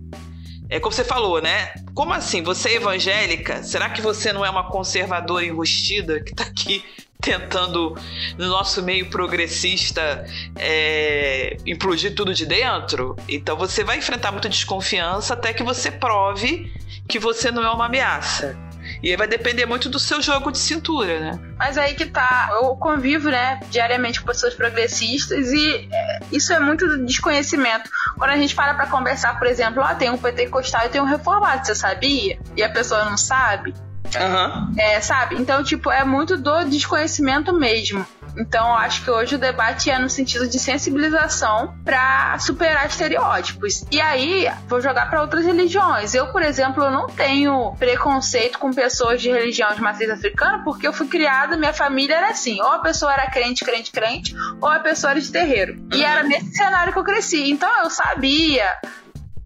[0.68, 1.72] É como você falou, né?
[1.94, 2.42] Como assim?
[2.42, 3.62] Você é evangélica?
[3.62, 6.84] Será que você não é uma conservadora enrustida que tá aqui
[7.20, 7.96] tentando,
[8.36, 10.24] no nosso meio progressista,
[10.56, 13.16] é, implodir tudo de dentro?
[13.28, 16.72] Então você vai enfrentar muita desconfiança até que você prove
[17.08, 18.65] que você não é uma ameaça.
[19.02, 21.40] E aí vai depender muito do seu jogo de cintura, né?
[21.58, 26.60] Mas aí que tá, eu convivo, né, diariamente com pessoas progressistas e é, isso é
[26.60, 27.88] muito desconhecimento.
[28.16, 31.04] Quando a gente para pra conversar, por exemplo, ah, tem um pentecostal e tem um
[31.04, 32.38] reformado, você sabia?
[32.56, 33.74] E a pessoa não sabe.
[34.14, 34.74] Uhum.
[34.78, 35.36] É, sabe?
[35.36, 38.06] Então, tipo, é muito do desconhecimento mesmo.
[38.36, 43.84] Então, acho que hoje o debate é no sentido de sensibilização para superar estereótipos.
[43.90, 46.14] E aí, vou jogar para outras religiões.
[46.14, 50.92] Eu, por exemplo, não tenho preconceito com pessoas de religião de matriz africana, porque eu
[50.92, 54.78] fui criada, minha família era assim: ou a pessoa era crente, crente, crente, ou a
[54.80, 55.76] pessoa era de terreiro.
[55.92, 57.50] E era nesse cenário que eu cresci.
[57.50, 58.74] Então, eu sabia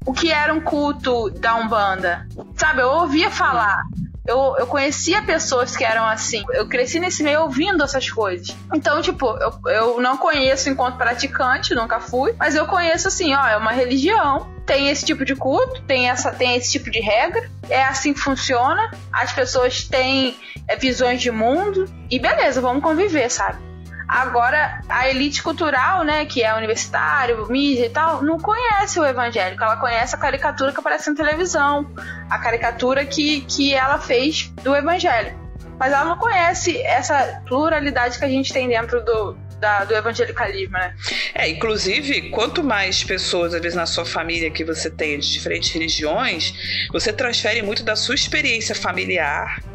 [0.05, 2.26] o que era um culto da Umbanda.
[2.57, 3.82] Sabe, eu ouvia falar.
[4.27, 6.45] Eu, eu conhecia pessoas que eram assim.
[6.53, 8.55] Eu cresci nesse meio ouvindo essas coisas.
[8.75, 13.47] Então, tipo, eu, eu não conheço enquanto praticante, nunca fui, mas eu conheço assim, ó,
[13.47, 17.51] é uma religião, tem esse tipo de culto, tem, essa, tem esse tipo de regra,
[17.68, 18.91] é assim que funciona.
[19.12, 20.37] As pessoas têm
[20.68, 23.70] é, visões de mundo e beleza, vamos conviver, sabe?
[24.11, 29.62] Agora, a elite cultural, né, que é universitário, mídia e tal, não conhece o evangélico.
[29.62, 31.88] Ela conhece a caricatura que aparece na televisão,
[32.28, 35.38] a caricatura que, que ela fez do evangelho.
[35.78, 40.72] Mas ela não conhece essa pluralidade que a gente tem dentro do, da, do evangelicalismo,
[40.72, 40.92] né?
[41.32, 45.70] É, inclusive, quanto mais pessoas, às vezes, na sua família que você tem de diferentes
[45.70, 49.70] religiões, você transfere muito da sua experiência familiar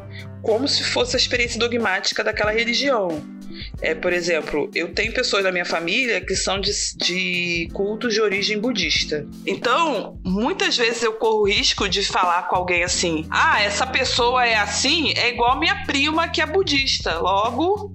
[0.46, 3.20] como se fosse a experiência dogmática daquela religião.
[3.82, 8.22] É, por exemplo, eu tenho pessoas da minha família que são de, de cultos de
[8.22, 9.26] origem budista.
[9.46, 14.46] Então, muitas vezes eu corro o risco de falar com alguém assim: ah, essa pessoa
[14.46, 17.18] é assim, é igual minha prima que é budista.
[17.18, 17.91] Logo,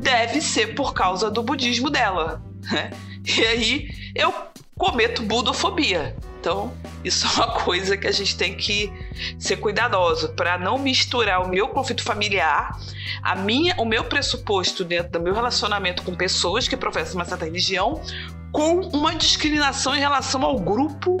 [0.00, 2.42] deve ser por causa do budismo dela.
[3.24, 4.34] E aí eu
[4.76, 6.16] cometo budofobia.
[6.42, 6.72] Então,
[7.04, 8.92] isso é uma coisa que a gente tem que
[9.38, 12.76] ser cuidadoso para não misturar o meu conflito familiar,
[13.22, 17.44] a minha, o meu pressuposto dentro do meu relacionamento com pessoas que professam uma certa
[17.44, 18.02] religião,
[18.50, 21.16] com uma discriminação em relação ao grupo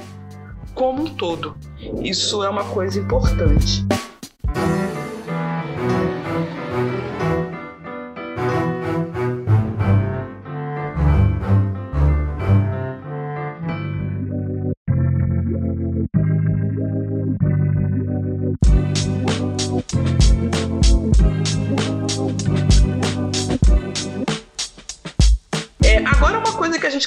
[0.74, 1.56] como um todo.
[2.02, 3.86] Isso é uma coisa importante.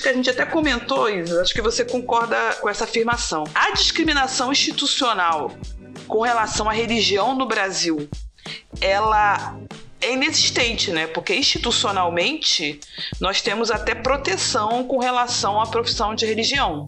[0.01, 3.43] Que a gente até comentou, Isa, acho que você concorda com essa afirmação.
[3.53, 5.51] A discriminação institucional
[6.07, 8.07] com relação à religião no Brasil,
[8.79, 9.57] ela
[10.01, 11.07] é inexistente, né?
[11.07, 12.79] Porque institucionalmente
[13.19, 16.85] nós temos até proteção com relação à profissão de religião.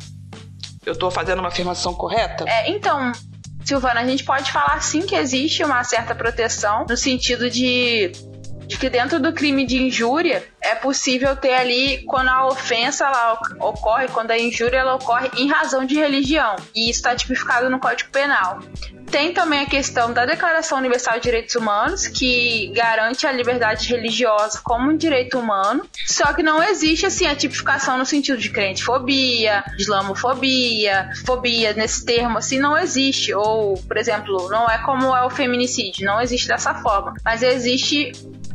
[0.85, 2.45] Eu estou fazendo uma afirmação correta?
[2.47, 3.11] É, então,
[3.65, 8.11] Silvana, a gente pode falar sim que existe uma certa proteção no sentido de
[8.67, 13.39] de que dentro do crime de injúria é possível ter ali quando a ofensa ela
[13.59, 16.57] ocorre, quando a injúria ela ocorre em razão de religião.
[16.75, 18.59] E isso está tipificado no Código Penal.
[19.09, 24.59] Tem também a questão da Declaração Universal de Direitos Humanos, que garante a liberdade religiosa
[24.61, 29.63] como um direito humano, só que não existe assim a tipificação no sentido de crentefobia,
[29.79, 35.29] islamofobia, fobia nesse termo assim não existe, ou, por exemplo, não é como é o
[35.29, 38.11] feminicídio, não existe dessa forma, mas existe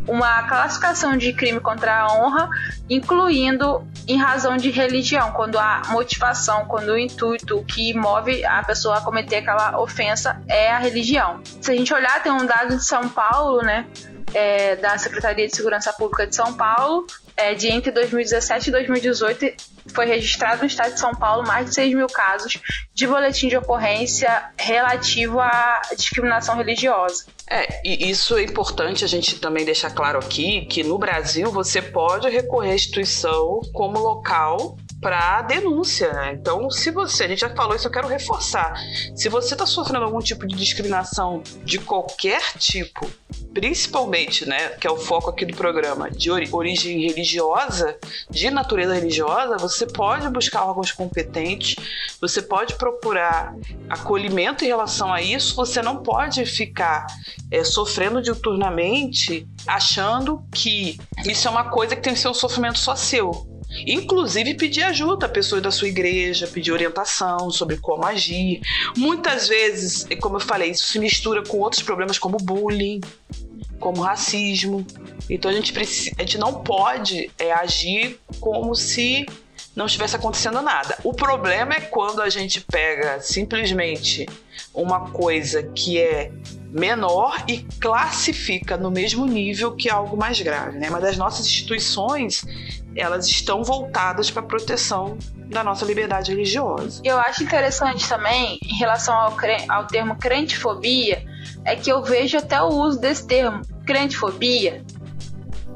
[0.06, 2.50] uma classificação de crime contra a honra,
[2.88, 8.98] incluindo em razão de religião, quando a motivação, quando o intuito que move a pessoa
[8.98, 11.40] a cometer aquela ofensa é a religião.
[11.60, 13.86] Se a gente olhar, tem um dado de São Paulo, né?
[14.34, 17.06] É, da Secretaria de Segurança Pública de São Paulo,
[17.36, 19.46] é, de entre 2017 e 2018,
[19.94, 22.58] foi registrado no estado de São Paulo mais de 6 mil casos
[22.94, 27.24] de boletim de ocorrência relativo à discriminação religiosa.
[27.48, 31.82] É, e isso é importante a gente também deixar claro aqui que no Brasil você
[31.82, 36.12] pode recorrer à instituição como local para denúncia.
[36.12, 36.38] Né?
[36.40, 38.72] Então, se você, a gente já falou isso, eu quero reforçar.
[39.16, 43.10] Se você está sofrendo algum tipo de discriminação de qualquer tipo,
[43.52, 47.98] principalmente, né, que é o foco aqui do programa, de origem religiosa,
[48.30, 51.74] de natureza religiosa, você pode buscar órgãos competentes,
[52.20, 53.54] você pode procurar
[53.90, 57.06] acolhimento em relação a isso, você não pode ficar
[57.50, 62.78] é, sofrendo diuturnamente achando que isso é uma coisa que tem que ser um sofrimento
[62.78, 63.51] só seu.
[63.86, 68.60] Inclusive pedir ajuda a pessoas da sua igreja, pedir orientação sobre como agir.
[68.96, 73.00] Muitas vezes, como eu falei, isso se mistura com outros problemas como bullying,
[73.78, 74.86] como racismo.
[75.28, 79.26] Então a gente, precisa, a gente não pode é, agir como se
[79.74, 80.98] não estivesse acontecendo nada.
[81.02, 84.26] O problema é quando a gente pega simplesmente
[84.74, 86.30] uma coisa que é
[86.70, 90.88] menor e classifica no mesmo nível que algo mais grave, né?
[90.90, 92.44] Mas as nossas instituições,
[92.96, 97.00] elas estão voltadas para a proteção da nossa liberdade religiosa.
[97.04, 99.36] Eu acho interessante também, em relação ao,
[99.68, 101.24] ao termo crentefobia,
[101.64, 104.82] é que eu vejo até o uso desse termo, crentefobia,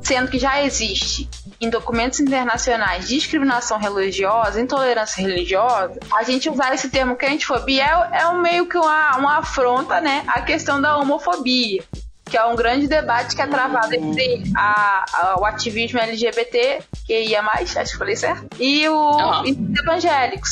[0.01, 1.29] sendo que já existe
[1.61, 8.29] em documentos internacionais discriminação religiosa, intolerância religiosa, a gente usar esse termo crentefobia é, é
[8.29, 11.83] um meio que uma, uma afronta, né, à questão da homofobia
[12.29, 17.23] que é um grande debate que é travado entre a, a, o ativismo LGBT, que
[17.23, 19.47] ia mais, acho que falei certo, e, o, uhum.
[19.47, 20.51] e os evangélicos.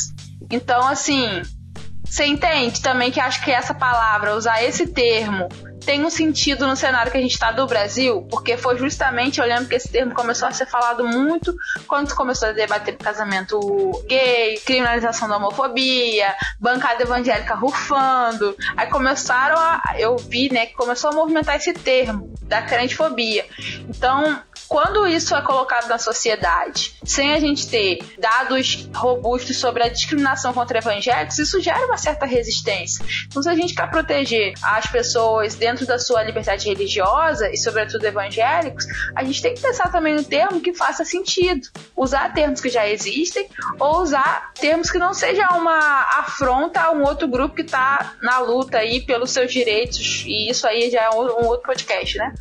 [0.49, 1.41] Então, assim,
[2.05, 5.49] você entende também que acho que essa palavra, usar esse termo,
[5.85, 9.45] tem um sentido no cenário que a gente está do Brasil, porque foi justamente, eu
[9.45, 11.55] lembro que esse termo começou a ser falado muito
[11.87, 13.59] quando começou a debater casamento
[14.07, 18.55] gay, criminalização da homofobia, bancada evangélica rufando.
[18.75, 19.95] Aí começaram a.
[19.97, 23.45] Eu vi, né, que começou a movimentar esse termo da crentefobia.
[23.87, 29.89] Então, quando isso é colocado na sociedade, sem a gente ter dados robustos sobre a
[29.89, 33.05] discriminação contra evangélicos, isso gera uma certa resistência.
[33.27, 38.05] Então, se a gente quer proteger as pessoas dentro da sua liberdade religiosa e, sobretudo,
[38.05, 38.85] evangélicos,
[39.15, 41.67] a gente tem que pensar também no termo que faça sentido.
[41.95, 43.47] Usar termos que já existem
[43.79, 48.39] ou usar termos que não sejam uma afronta a um outro grupo que está na
[48.39, 50.23] luta aí pelos seus direitos.
[50.25, 52.33] E isso aí já é um outro podcast, né?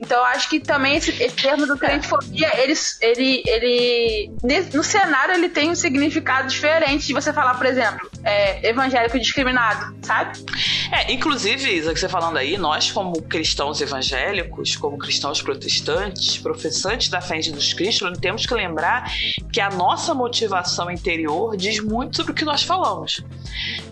[0.00, 4.30] Então, acho que também esse, esse termo do crentefobia, ele, ele, ele,
[4.72, 9.96] no cenário, ele tem um significado diferente de você falar, por exemplo, é, evangélico discriminado,
[10.02, 10.38] sabe?
[10.92, 17.08] É, inclusive, Isa, que você falando aí, nós, como cristãos evangélicos, como cristãos protestantes, professantes
[17.08, 19.10] da fé em Jesus Cristo, temos que lembrar
[19.52, 23.22] que a nossa motivação interior diz muito sobre o que nós falamos.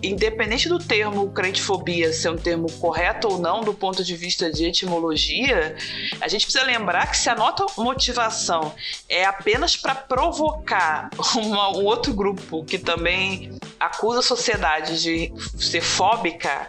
[0.01, 4.65] Independente do termo crentefobia ser um termo correto ou não do ponto de vista de
[4.65, 5.75] etimologia,
[6.19, 8.73] a gente precisa lembrar que se a nossa motivação
[9.07, 15.81] é apenas para provocar uma, um outro grupo que também acusa a sociedade de ser
[15.81, 16.67] fóbica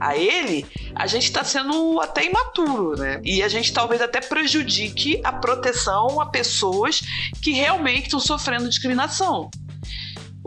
[0.00, 3.20] a ele, a gente está sendo até imaturo, né?
[3.22, 7.02] E a gente talvez até prejudique a proteção a pessoas
[7.42, 9.50] que realmente estão sofrendo discriminação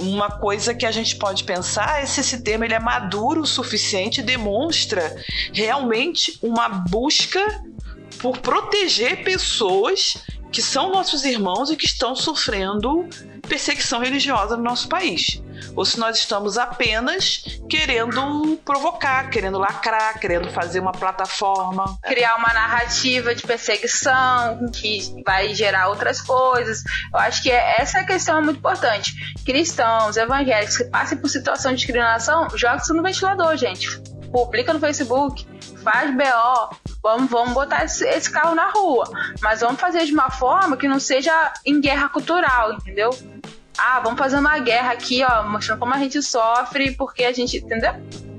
[0.02, 3.46] uma coisa que a gente pode pensar é se esse termo ele é maduro o
[3.46, 5.16] suficiente, demonstra
[5.52, 7.40] realmente uma busca
[8.20, 13.08] por proteger pessoas que são nossos irmãos e que estão sofrendo
[13.48, 15.42] perseguição religiosa no nosso país.
[15.76, 21.98] Ou se nós estamos apenas querendo provocar, querendo lacrar, querendo fazer uma plataforma.
[22.04, 26.84] Criar uma narrativa de perseguição que vai gerar outras coisas.
[27.14, 29.14] Eu acho que essa questão é muito importante.
[29.46, 34.00] Cristãos, evangélicos que passem por situação de discriminação, joga isso no ventilador, gente.
[34.32, 35.46] Publica no Facebook,
[35.84, 39.06] faz BO, vamos, vamos botar esse, esse, carro na rua.
[39.42, 43.10] Mas vamos fazer de uma forma que não seja em guerra cultural, entendeu?
[43.78, 47.58] Ah, vamos fazer uma guerra aqui, ó, mostrando como a gente sofre, porque a gente.
[47.58, 47.94] Entendeu?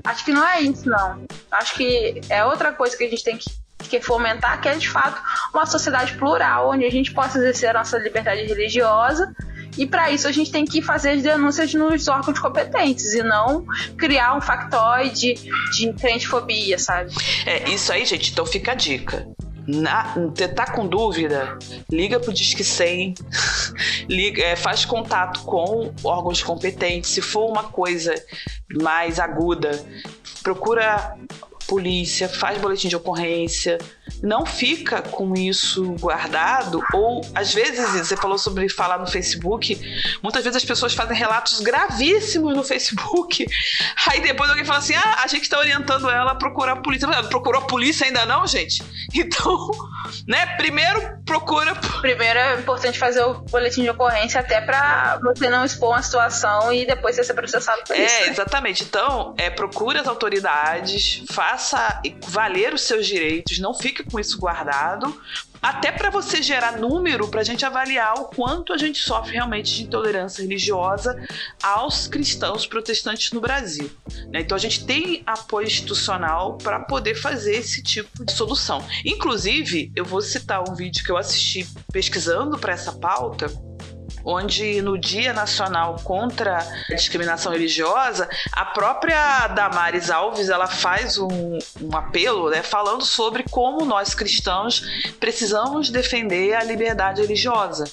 [0.05, 1.25] Acho que não é isso, não.
[1.51, 3.51] Acho que é outra coisa que a gente tem que,
[3.89, 5.21] que fomentar, que é de fato
[5.53, 9.35] uma sociedade plural, onde a gente possa exercer a nossa liberdade religiosa
[9.77, 13.65] e para isso a gente tem que fazer as denúncias nos órgãos competentes e não
[13.97, 15.35] criar um factoide
[15.77, 17.13] de crentefobia, sabe?
[17.47, 19.27] É, isso aí, gente, então fica a dica.
[19.67, 20.15] Na,
[20.55, 21.57] tá com dúvida,
[21.91, 23.15] liga pro Disque 100,
[24.09, 27.11] liga, é, faz contato com órgãos competentes.
[27.11, 28.15] Se for uma coisa
[28.83, 29.71] mais aguda,
[30.43, 31.17] procura
[31.69, 33.79] polícia, faz boletim de ocorrência,
[34.23, 39.81] não fica com isso guardado, ou às vezes, você falou sobre falar no Facebook,
[40.23, 43.47] muitas vezes as pessoas fazem relatos gravíssimos no Facebook,
[44.09, 47.09] aí depois alguém fala assim: ah, a gente está orientando ela a procurar a polícia.
[47.25, 48.83] Procurou a polícia ainda não, gente?
[49.13, 49.71] Então,
[50.27, 51.75] né, primeiro procura.
[52.01, 56.73] Primeiro é importante fazer o boletim de ocorrência até para você não expor uma situação
[56.73, 58.15] e depois você ser processado por é, isso.
[58.15, 58.83] É, exatamente.
[58.85, 65.21] Então, é, procure as autoridades, faça valer os seus direitos, não fique com isso guardado,
[65.63, 69.75] até para você gerar número para a gente avaliar o quanto a gente sofre realmente
[69.75, 71.21] de intolerância religiosa
[71.63, 73.91] aos cristãos protestantes no Brasil.
[74.33, 74.41] Né?
[74.41, 78.83] Então a gente tem apoio institucional para poder fazer esse tipo de solução.
[79.05, 83.49] Inclusive, eu vou citar um vídeo que eu assisti pesquisando para essa pauta
[84.25, 91.59] onde no Dia Nacional contra a Discriminação Religiosa, a própria Damares Alves ela faz um,
[91.81, 94.83] um apelo né, falando sobre como nós cristãos
[95.19, 97.85] precisamos defender a liberdade religiosa.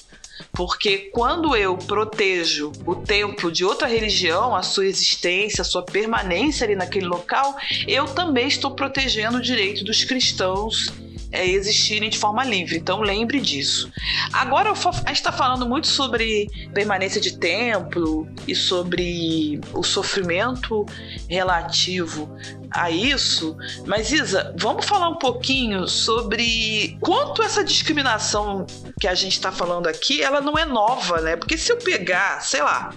[0.52, 6.64] Porque quando eu protejo o templo de outra religião, a sua existência, a sua permanência
[6.64, 7.56] ali naquele local,
[7.86, 10.92] eu também estou protegendo o direito dos cristãos
[11.30, 12.76] é, existirem de forma livre.
[12.76, 13.90] Então lembre disso.
[14.32, 20.86] Agora a gente está falando muito sobre permanência de templo e sobre o sofrimento
[21.28, 22.34] relativo
[22.70, 23.56] a isso,
[23.86, 28.66] mas Isa, vamos falar um pouquinho sobre quanto essa discriminação
[29.00, 31.36] que a gente está falando aqui, ela não é nova, né?
[31.36, 32.92] Porque se eu pegar, sei lá,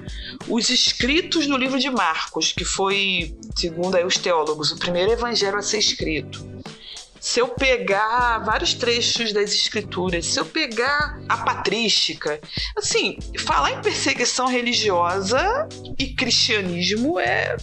[0.47, 5.57] os escritos no livro de Marcos, que foi, segundo aí os teólogos, o primeiro evangelho
[5.57, 6.45] a ser escrito,
[7.21, 12.41] se eu pegar vários trechos das escrituras, se eu pegar a patrística,
[12.75, 15.69] assim, falar em perseguição religiosa
[15.99, 17.55] e cristianismo é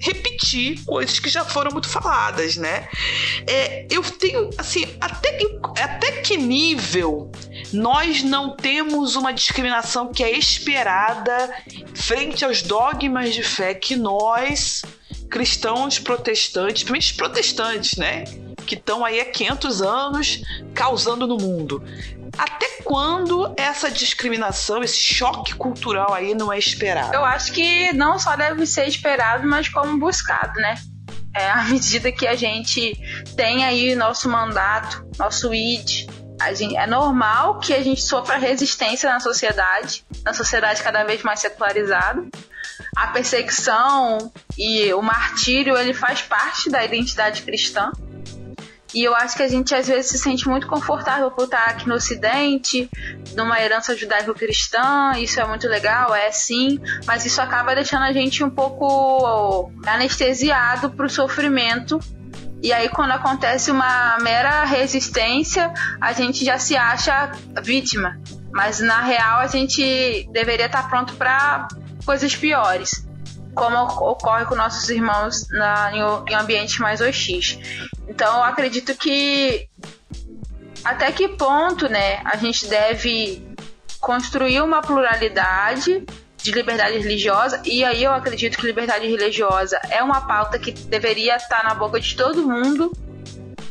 [0.00, 2.88] repetir coisas que já foram muito faladas, né?
[3.46, 7.30] É, eu tenho, assim, até que, até que nível
[7.72, 11.54] nós não temos uma discriminação que é esperada
[11.94, 14.82] frente aos dogmas de fé que nós,
[15.30, 18.24] cristãos protestantes, principalmente protestantes, né?
[18.64, 20.42] Que estão aí há 500 anos
[20.74, 21.82] causando no mundo.
[22.36, 27.14] Até quando essa discriminação, esse choque cultural aí não é esperado?
[27.14, 30.74] Eu acho que não só deve ser esperado, mas como buscado, né?
[31.34, 32.92] É, à medida que a gente
[33.36, 36.06] tem aí nosso mandato, nosso ID,
[36.54, 41.40] gente, é normal que a gente sofra resistência na sociedade, na sociedade cada vez mais
[41.40, 42.26] secularizada.
[42.96, 47.92] A perseguição e o martírio, ele faz parte da identidade cristã.
[48.94, 51.88] E eu acho que a gente às vezes se sente muito confortável por estar aqui
[51.88, 52.88] no Ocidente,
[53.34, 58.44] numa herança judaico-cristã, isso é muito legal, é sim, mas isso acaba deixando a gente
[58.44, 61.98] um pouco anestesiado para o sofrimento.
[62.62, 67.32] E aí, quando acontece uma mera resistência, a gente já se acha
[67.62, 68.18] vítima.
[68.52, 71.66] Mas na real, a gente deveria estar pronto para
[72.06, 73.04] coisas piores
[73.54, 73.76] como
[74.10, 75.92] ocorre com nossos irmãos na,
[76.28, 77.58] em ambientes mais hostis.
[78.08, 79.68] Então, eu acredito que
[80.84, 83.42] até que ponto, né, a gente deve
[83.98, 86.04] construir uma pluralidade
[86.36, 91.36] de liberdade religiosa, e aí eu acredito que liberdade religiosa é uma pauta que deveria
[91.36, 92.92] estar na boca de todo mundo.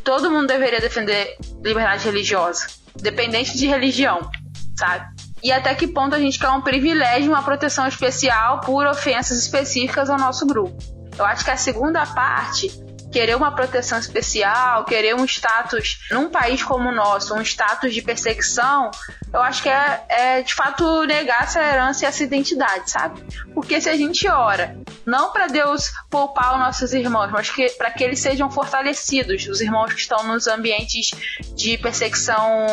[0.04, 2.66] Todo mundo deveria defender liberdade religiosa,
[2.96, 4.28] dependente de religião,
[4.76, 5.06] sabe?
[5.44, 10.10] E até que ponto a gente quer um privilégio, uma proteção especial por ofensas específicas
[10.10, 10.78] ao nosso grupo.
[11.18, 12.72] Eu acho que a segunda parte
[13.14, 18.02] querer uma proteção especial, querer um status num país como o nosso, um status de
[18.02, 18.90] perseguição,
[19.32, 23.24] eu acho que é, é de fato negar essa herança e essa identidade, sabe?
[23.54, 27.92] Porque se a gente ora, não para Deus poupar os nossos irmãos, mas que, para
[27.92, 31.12] que eles sejam fortalecidos, os irmãos que estão nos ambientes
[31.56, 32.66] de perseguição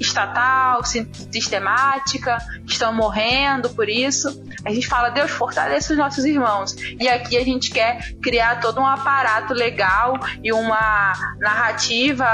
[0.00, 6.74] estatal, sistemática, que estão morrendo por isso, a gente fala, Deus fortaleça os nossos irmãos.
[6.98, 12.28] E aqui a gente quer criar todo um aparato legal e uma narrativa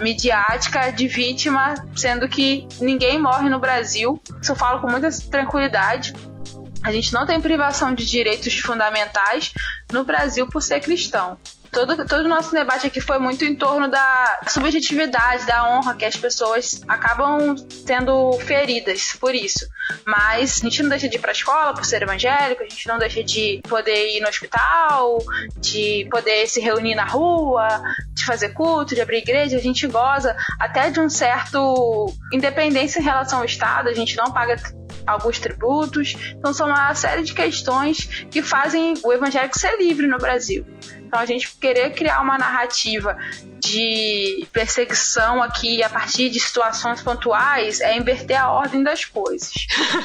[0.00, 4.20] midiática de vítima, sendo que ninguém morre no Brasil.
[4.40, 6.14] Isso eu falo com muita tranquilidade.
[6.82, 9.52] A gente não tem privação de direitos fundamentais
[9.92, 11.38] no Brasil por ser cristão
[11.72, 16.04] todo, todo o nosso debate aqui foi muito em torno da subjetividade, da honra que
[16.04, 17.56] as pessoas acabam
[17.86, 19.66] sendo feridas por isso.
[20.06, 22.86] Mas a gente não deixa de ir para a escola por ser evangélico, a gente
[22.86, 25.18] não deixa de poder ir no hospital,
[25.58, 29.56] de poder se reunir na rua, de fazer culto, de abrir igreja.
[29.56, 34.32] A gente goza até de um certo independência em relação ao Estado, a gente não
[34.32, 34.56] paga
[35.06, 36.16] alguns tributos.
[36.36, 40.64] Então, são uma série de questões que fazem o evangélico ser livre no Brasil.
[41.10, 43.18] Então a gente querer criar uma narrativa
[43.58, 49.52] de perseguição aqui a partir de situações pontuais é inverter a ordem das coisas.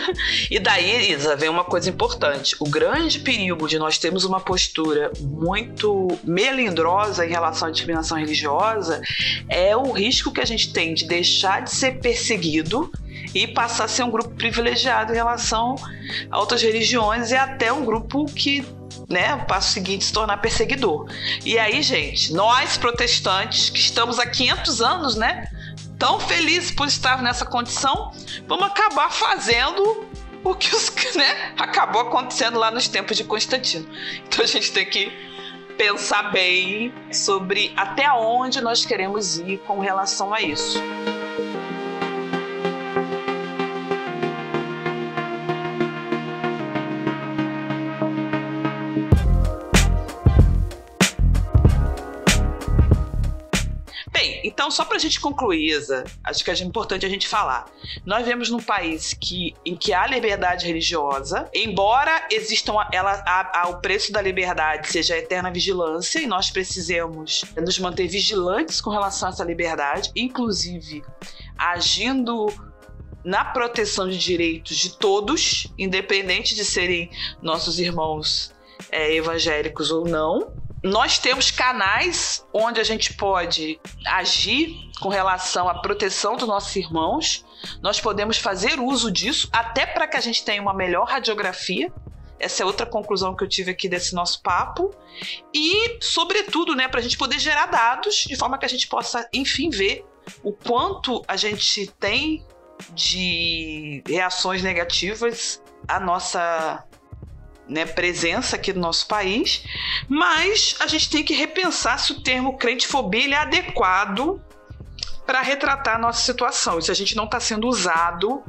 [0.49, 2.55] e daí, Isa, vem uma coisa importante.
[2.59, 8.99] O grande perigo de nós termos uma postura muito melindrosa em relação à discriminação religiosa
[9.47, 12.91] é o risco que a gente tem de deixar de ser perseguido
[13.31, 15.75] e passar a ser um grupo privilegiado em relação
[16.31, 18.65] a outras religiões e até um grupo que
[19.09, 21.07] né, o passo seguinte se tornar perseguidor.
[21.45, 25.45] E aí, gente, nós protestantes que estamos há 500 anos, né,
[25.97, 28.11] tão felizes por estar nessa condição,
[28.47, 30.05] vamos acabar fazendo
[30.43, 33.87] o que os, né, acabou acontecendo lá nos tempos de Constantino.
[34.25, 35.11] Então a gente tem que
[35.77, 40.79] pensar bem sobre até onde nós queremos ir com relação a isso.
[54.55, 57.65] Então, só para a gente concluir, Isa, acho que é importante a gente falar.
[58.05, 63.67] Nós vivemos num país que, em que há liberdade religiosa, embora existam ela, a, a,
[63.67, 68.91] o preço da liberdade seja a eterna vigilância, e nós precisamos nos manter vigilantes com
[68.91, 71.03] relação a essa liberdade, inclusive
[71.57, 72.47] agindo
[73.25, 77.09] na proteção de direitos de todos, independente de serem
[77.41, 78.53] nossos irmãos
[78.89, 80.53] é, evangélicos ou não.
[80.85, 84.69] Nós temos canais onde a gente pode agir
[85.01, 87.43] com relação à proteção dos nossos irmãos.
[87.81, 91.91] Nós podemos fazer uso disso até para que a gente tenha uma melhor radiografia.
[92.39, 94.93] Essa é outra conclusão que eu tive aqui desse nosso papo.
[95.51, 99.27] E, sobretudo, né, para a gente poder gerar dados de forma que a gente possa,
[99.33, 100.05] enfim, ver
[100.43, 102.45] o quanto a gente tem
[102.93, 106.85] de reações negativas à nossa
[107.67, 109.63] né, presença aqui no nosso país,
[110.07, 114.41] mas a gente tem que repensar se o termo crentefobia é adequado
[115.25, 118.43] para retratar a nossa situação, se a gente não está sendo usado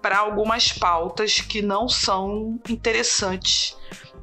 [0.00, 3.76] para algumas pautas que não são interessantes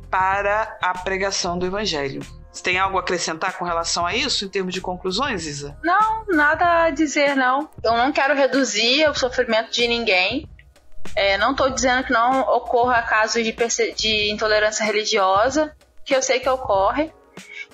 [0.10, 2.22] para a pregação do evangelho.
[2.52, 5.76] Você tem algo a acrescentar com relação a isso, em termos de conclusões, Isa?
[5.84, 7.68] Não, nada a dizer, não.
[7.84, 10.48] Eu não quero reduzir o sofrimento de ninguém.
[11.16, 13.56] É, não estou dizendo que não ocorra casos de,
[13.96, 17.12] de intolerância religiosa, que eu sei que ocorre.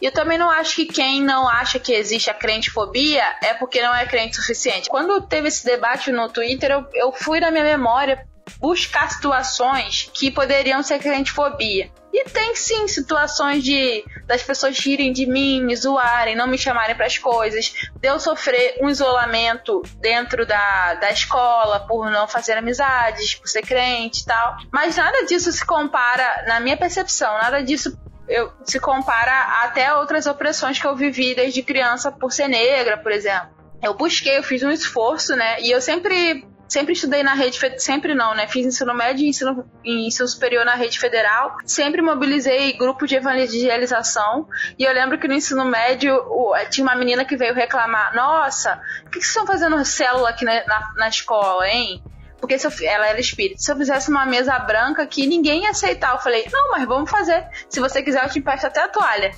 [0.01, 3.82] E eu também não acho que quem não acha que existe a crentefobia é porque
[3.82, 4.89] não é crente suficiente.
[4.89, 8.25] Quando teve esse debate no Twitter, eu, eu fui na minha memória
[8.59, 11.91] buscar situações que poderiam ser crentefobia.
[12.12, 16.95] E tem sim situações de das pessoas rirem de mim, me zoarem, não me chamarem
[16.95, 22.53] para as coisas, de eu sofrer um isolamento dentro da, da escola por não fazer
[22.53, 24.57] amizades, por ser crente e tal.
[24.72, 27.97] Mas nada disso se compara, na minha percepção, nada disso
[28.28, 33.12] eu, se compara até outras opressões que eu vivi desde criança por ser negra, por
[33.12, 33.49] exemplo.
[33.82, 35.60] Eu busquei, eu fiz um esforço, né?
[35.62, 38.47] E eu sempre Sempre estudei na rede, sempre não, né?
[38.47, 41.57] Fiz ensino médio e ensino, ensino superior na rede federal.
[41.65, 44.47] Sempre mobilizei grupo de evangelização.
[44.78, 46.15] E eu lembro que no ensino médio
[46.70, 50.63] tinha uma menina que veio reclamar: Nossa, o que, vocês estão fazendo célula aqui na,
[50.65, 52.03] na, na escola, hein?
[52.39, 53.59] Porque se eu, ela era espírita.
[53.59, 56.13] Se eu fizesse uma mesa branca aqui, ninguém ia aceitar.
[56.13, 57.47] Eu falei, não, mas vamos fazer.
[57.67, 59.32] Se você quiser, eu te empresto até a toalha.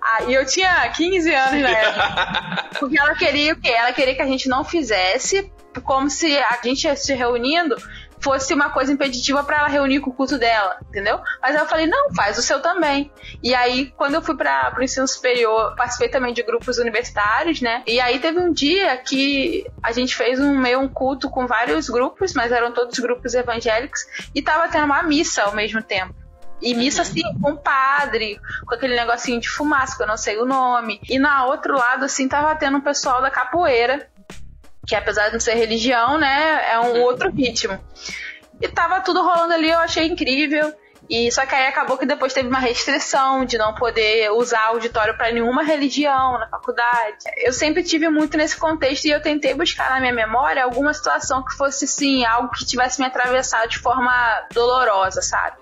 [0.00, 2.68] Ah, e eu tinha 15 anos na época.
[2.78, 3.70] Porque ela queria o quê?
[3.70, 7.76] Ela queria que a gente não fizesse como se a gente se reunindo
[8.22, 11.20] fosse uma coisa impeditiva para ela reunir com o culto dela, entendeu?
[11.42, 13.10] Mas eu falei, não, faz o seu também.
[13.42, 17.82] E aí, quando eu fui para o ensino superior, participei também de grupos universitários, né?
[17.84, 21.88] E aí teve um dia que a gente fez um meio um culto com vários
[21.88, 26.14] grupos, mas eram todos grupos evangélicos, e tava tendo uma missa ao mesmo tempo.
[26.62, 30.46] E missa assim, com padre, com aquele negocinho de fumaça, que eu não sei o
[30.46, 31.00] nome.
[31.08, 34.08] E na outro lado, assim, tava tendo um pessoal da capoeira
[34.86, 37.78] que apesar de não ser religião, né, é um outro ritmo.
[38.60, 40.72] E tava tudo rolando ali, eu achei incrível.
[41.10, 45.16] E só que aí acabou que depois teve uma restrição de não poder usar auditório
[45.16, 47.18] para nenhuma religião na faculdade.
[47.38, 51.44] Eu sempre tive muito nesse contexto e eu tentei buscar na minha memória alguma situação
[51.44, 54.12] que fosse sim algo que tivesse me atravessado de forma
[54.52, 55.61] dolorosa, sabe?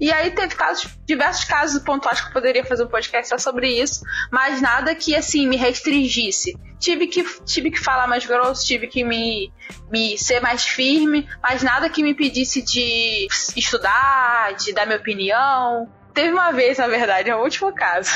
[0.00, 3.68] E aí teve casos, diversos casos pontuais que eu poderia fazer um podcast só sobre
[3.68, 6.56] isso, mas nada que assim me restringisse.
[6.78, 9.52] Tive que, tive que falar mais grosso, tive que me,
[9.90, 15.88] me ser mais firme, mas nada que me impedisse de estudar, de dar minha opinião.
[16.12, 18.10] Teve uma vez, na verdade, é o último caso,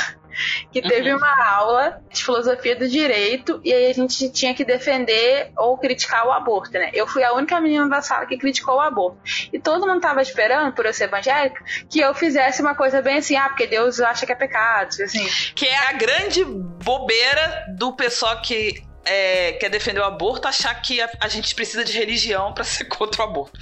[0.71, 1.17] que teve uhum.
[1.17, 6.25] uma aula de filosofia do direito e aí a gente tinha que defender ou criticar
[6.27, 6.91] o aborto, né?
[6.93, 9.19] Eu fui a única menina da sala que criticou o aborto.
[9.51, 13.17] E todo mundo tava esperando, por eu ser evangélica, que eu fizesse uma coisa bem
[13.17, 15.27] assim, ah, porque Deus acha que é pecado, assim.
[15.55, 21.01] Que é a grande bobeira do pessoal que é, quer defender o aborto achar que
[21.01, 23.59] a, a gente precisa de religião para ser contra o aborto.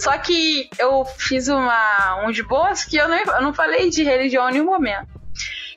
[0.00, 4.02] Só que eu fiz uma, um de boas que eu não, eu não falei de
[4.02, 5.15] religião em nenhum momento.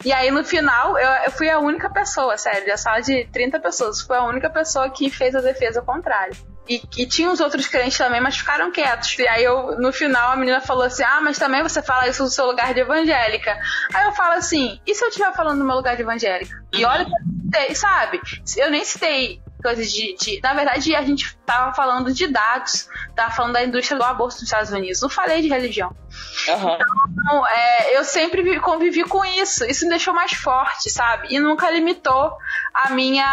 [0.03, 3.59] E aí no final, eu, eu fui a única pessoa, sério, da sala de 30
[3.59, 6.33] pessoas, fui a única pessoa que fez a defesa contrária.
[6.69, 9.17] E, e tinha os outros crentes também, mas ficaram quietos.
[9.17, 12.21] E aí eu, no final, a menina falou assim: Ah, mas também você fala isso
[12.21, 13.57] no seu lugar de evangélica.
[13.91, 16.63] Aí eu falo assim: e se eu estiver falando no meu lugar de evangélica?
[16.71, 18.21] E olha que eu citei, sabe?
[18.55, 23.31] Eu nem citei coisas de, de, Na verdade, a gente tava falando de dados, tava
[23.31, 25.01] falando da indústria do aborto nos Estados Unidos.
[25.01, 25.95] Não falei de religião.
[26.47, 26.77] Uhum.
[27.11, 29.65] Então, é, eu sempre convivi com isso.
[29.65, 31.27] Isso me deixou mais forte, sabe?
[31.31, 32.31] E nunca limitou
[32.73, 33.25] a minha.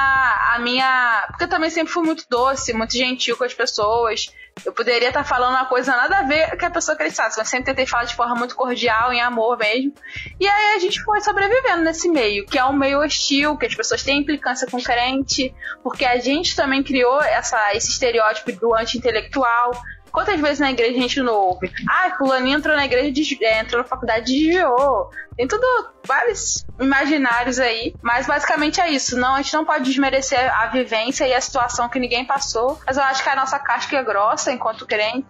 [0.55, 1.25] a minha.
[1.29, 4.27] Porque eu também sempre fui muito doce, muito gentil com as pessoas.
[4.65, 7.67] Eu poderia estar falando uma coisa nada a ver que a pessoa acreditasse, mas sempre
[7.67, 9.93] tentei falar de forma muito cordial, em amor mesmo.
[10.41, 13.75] E aí a gente foi sobrevivendo nesse meio, que é um meio hostil, que as
[13.75, 19.73] pessoas têm implicância com crente, porque a gente também criou essa, esse estereótipo do anti-intelectual.
[20.11, 21.71] Quantas vezes na igreja a gente não ouve?
[21.89, 25.11] Ah, fulaninho entrou na igreja, de, é, entrou na faculdade de desviou.
[25.37, 25.67] Tem tudo,
[26.05, 27.95] vários imaginários aí.
[28.03, 29.19] Mas basicamente é isso.
[29.19, 32.81] Não, a gente não pode desmerecer a vivência e a situação que ninguém passou.
[32.87, 35.27] Mas eu acho que a nossa casca é grossa enquanto crente.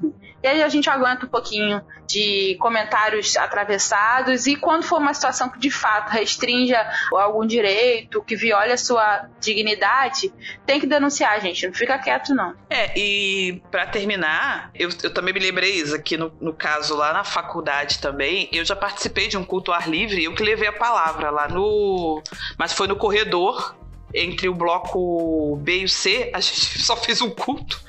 [0.46, 4.46] E aí a gente aguenta um pouquinho de comentários atravessados.
[4.46, 9.28] E quando for uma situação que de fato restrinja algum direito, que viole a sua
[9.40, 10.32] dignidade,
[10.64, 11.66] tem que denunciar, gente.
[11.66, 12.54] Não fica quieto, não.
[12.70, 17.12] É, e para terminar, eu, eu, também me lembrei, Isa, que no, no caso lá
[17.12, 20.72] na faculdade também, eu já participei de um culto ar livre, eu que levei a
[20.72, 22.22] palavra lá no.
[22.56, 23.74] Mas foi no corredor
[24.14, 27.80] entre o bloco B e o C, a gente só fez um culto.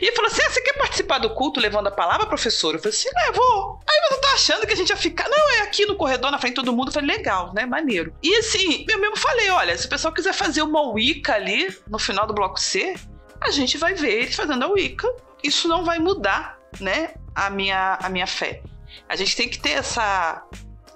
[0.00, 2.74] E falou assim: ah, você quer participar do culto levando a palavra, professor?
[2.74, 3.80] Eu falei assim: é, vou.
[3.88, 5.28] Aí você tá achando que a gente ia ficar.
[5.28, 6.88] Não, é aqui no corredor, na frente de todo mundo.
[6.88, 7.66] Eu falei, legal, né?
[7.66, 8.14] Maneiro.
[8.22, 11.98] E assim, eu mesmo falei: olha, se o pessoal quiser fazer uma Wicca ali no
[11.98, 12.94] final do bloco C,
[13.40, 15.12] a gente vai ver eles fazendo a Wicca.
[15.42, 17.14] Isso não vai mudar, né?
[17.34, 18.62] A minha, a minha fé.
[19.08, 20.42] A gente tem que ter essa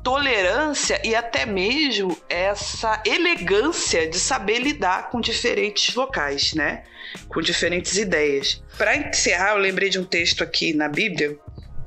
[0.09, 6.85] tolerância e até mesmo essa elegância de saber lidar com diferentes locais, né?
[7.29, 8.63] Com diferentes ideias.
[8.79, 11.39] Para encerrar, eu lembrei de um texto aqui na Bíblia,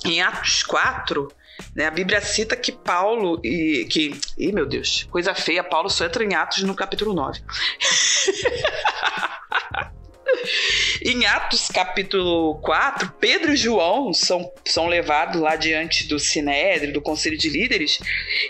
[0.06, 1.34] em Atos 4,
[1.76, 6.06] né, a Bíblia cita que Paulo e que, ih, meu Deus, coisa feia, Paulo só
[6.06, 7.41] entra em Atos no capítulo 9.
[11.03, 17.01] Em Atos capítulo 4, Pedro e João são, são levados lá diante do Sinédrio, do
[17.01, 17.99] Conselho de Líderes,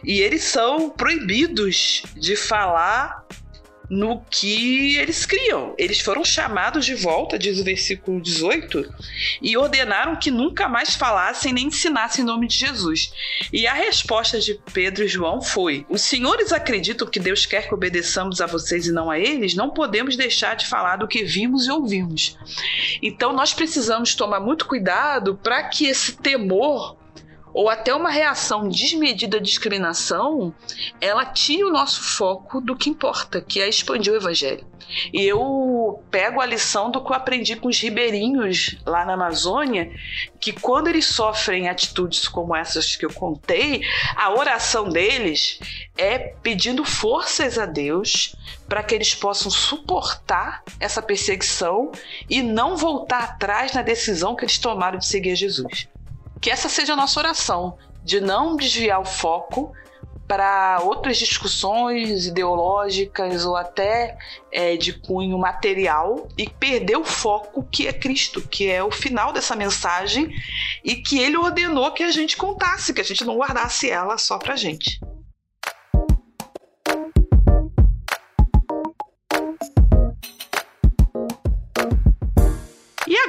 [0.04, 3.26] e eles são proibidos de falar
[3.92, 5.76] no que eles criam.
[5.78, 8.90] Eles foram chamados de volta, diz o versículo 18,
[9.42, 13.12] e ordenaram que nunca mais falassem nem ensinassem em nome de Jesus.
[13.52, 17.74] E a resposta de Pedro e João foi: Os senhores acreditam que Deus quer que
[17.74, 19.56] obedeçamos a vocês e não a eles?
[19.56, 22.38] Não podemos deixar de falar do que vimos e ouvimos.
[23.02, 27.01] Então nós precisamos tomar muito cuidado para que esse temor
[27.54, 30.54] ou até uma reação desmedida à discriminação,
[31.00, 34.66] ela tira o nosso foco do que importa, que é expandir o evangelho.
[35.14, 39.92] E eu pego a lição do que eu aprendi com os ribeirinhos lá na Amazônia,
[40.40, 43.82] que quando eles sofrem atitudes como essas que eu contei,
[44.16, 45.60] a oração deles
[45.98, 48.36] é pedindo forças a Deus
[48.68, 51.92] para que eles possam suportar essa perseguição
[52.30, 55.88] e não voltar atrás na decisão que eles tomaram de seguir Jesus.
[56.42, 59.72] Que essa seja a nossa oração, de não desviar o foco
[60.28, 64.18] para outras discussões ideológicas ou até
[64.50, 69.34] é, de cunho material e perder o foco que é Cristo, que é o final
[69.34, 70.30] dessa mensagem
[70.86, 74.38] e que ele ordenou que a gente contasse, que a gente não guardasse ela só
[74.38, 75.02] para gente.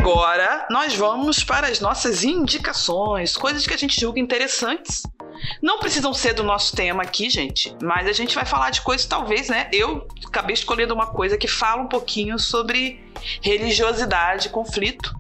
[0.02, 5.04] Agora nós vamos para as nossas indicações, coisas que a gente julga interessantes.
[5.62, 9.06] Não precisam ser do nosso tema aqui, gente, mas a gente vai falar de coisas,
[9.06, 9.68] talvez, né?
[9.72, 13.00] Eu acabei escolhendo uma coisa que fala um pouquinho sobre
[13.40, 15.14] religiosidade, conflito.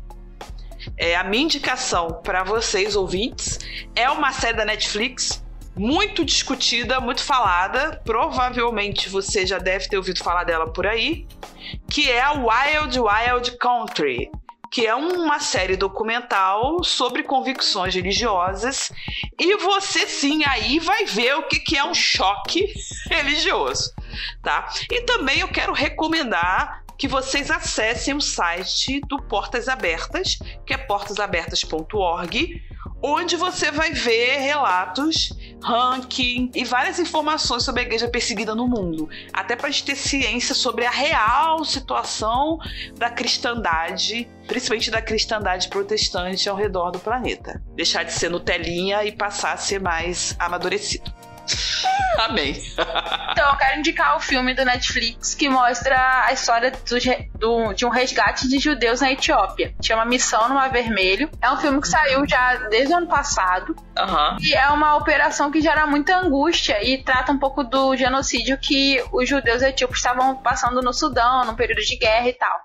[0.96, 3.60] É, a minha indicação para vocês, ouvintes,
[3.94, 5.44] é uma série da Netflix
[5.76, 8.02] muito discutida, muito falada.
[8.04, 11.24] Provavelmente você já deve ter ouvido falar dela por aí,
[11.88, 14.28] que é a Wild Wild Country
[14.72, 18.90] que é uma série documental sobre convicções religiosas
[19.38, 22.72] e você sim aí vai ver o que, que é um choque
[23.10, 23.94] religioso,
[24.42, 24.72] tá?
[24.90, 30.78] E também eu quero recomendar que vocês acessem o site do Portas Abertas, que é
[30.78, 32.62] portasabertas.org,
[33.02, 39.08] onde você vai ver relatos ranking e várias informações sobre a igreja perseguida no mundo,
[39.32, 42.58] até para a gente ter ciência sobre a real situação
[42.96, 47.62] da cristandade, principalmente da cristandade protestante ao redor do planeta.
[47.74, 51.21] Deixar de ser Nutelinha e passar a ser mais amadurecido.
[52.18, 52.54] Amém.
[53.30, 57.86] Então, eu quero indicar o filme do Netflix que mostra a história do, do, de
[57.86, 59.74] um resgate de judeus na Etiópia.
[59.82, 61.30] Chama Missão no Mar Vermelho.
[61.40, 63.74] É um filme que saiu já desde o ano passado.
[63.98, 64.36] Uhum.
[64.40, 69.02] E é uma operação que gera muita angústia e trata um pouco do genocídio que
[69.12, 72.62] os judeus etíopes estavam passando no Sudão, no período de guerra e tal.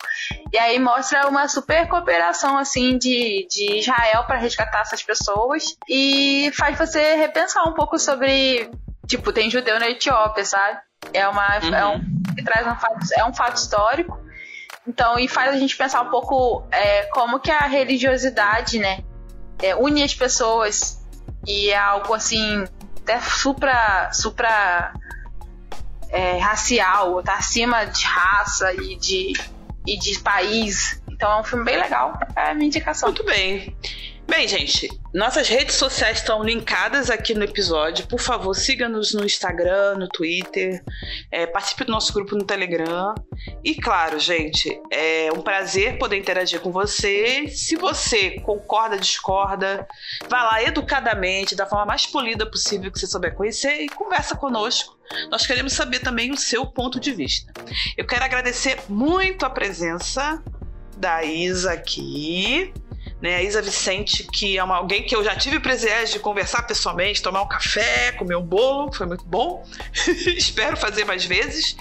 [0.52, 6.52] E aí mostra uma super cooperação assim de, de Israel para resgatar essas pessoas e
[6.56, 8.70] faz você repensar um pouco sobre
[9.08, 10.80] Tipo, tem judeu na Etiópia, sabe?
[11.14, 11.60] É uma.
[11.60, 11.76] Uhum.
[11.76, 12.00] É um,
[12.36, 14.20] que traz um fato, é um fato histórico.
[14.88, 19.04] Então, e faz a gente pensar um pouco é, como que a religiosidade, né,
[19.62, 21.06] é, une as pessoas
[21.46, 22.64] e é algo assim,
[23.02, 24.94] até supra, supra
[26.10, 29.34] é, racial, tá acima de raça e de,
[29.86, 31.02] e de país.
[31.10, 32.18] Então é um filme bem legal.
[32.36, 33.10] É a minha indicação.
[33.10, 33.76] Muito bem.
[34.30, 38.06] Bem, gente, nossas redes sociais estão linkadas aqui no episódio.
[38.08, 40.84] Por favor, siga-nos no Instagram, no Twitter,
[41.32, 43.16] é, participe do nosso grupo no Telegram.
[43.64, 47.48] E claro, gente, é um prazer poder interagir com você.
[47.48, 49.88] Se você concorda, discorda,
[50.30, 54.98] vá lá educadamente, da forma mais polida possível que você souber conhecer e conversa conosco.
[55.32, 57.54] Nós queremos saber também o seu ponto de vista.
[57.96, 60.44] Eu quero agradecer muito a presença
[60.98, 62.74] da Isa aqui
[63.22, 63.36] né?
[63.36, 66.64] A Isa Vicente, que é uma, alguém que eu já tive o privilégio de conversar
[66.64, 69.66] pessoalmente, tomar um café, comer um bolo, foi muito bom.
[70.38, 71.76] espero fazer mais vezes.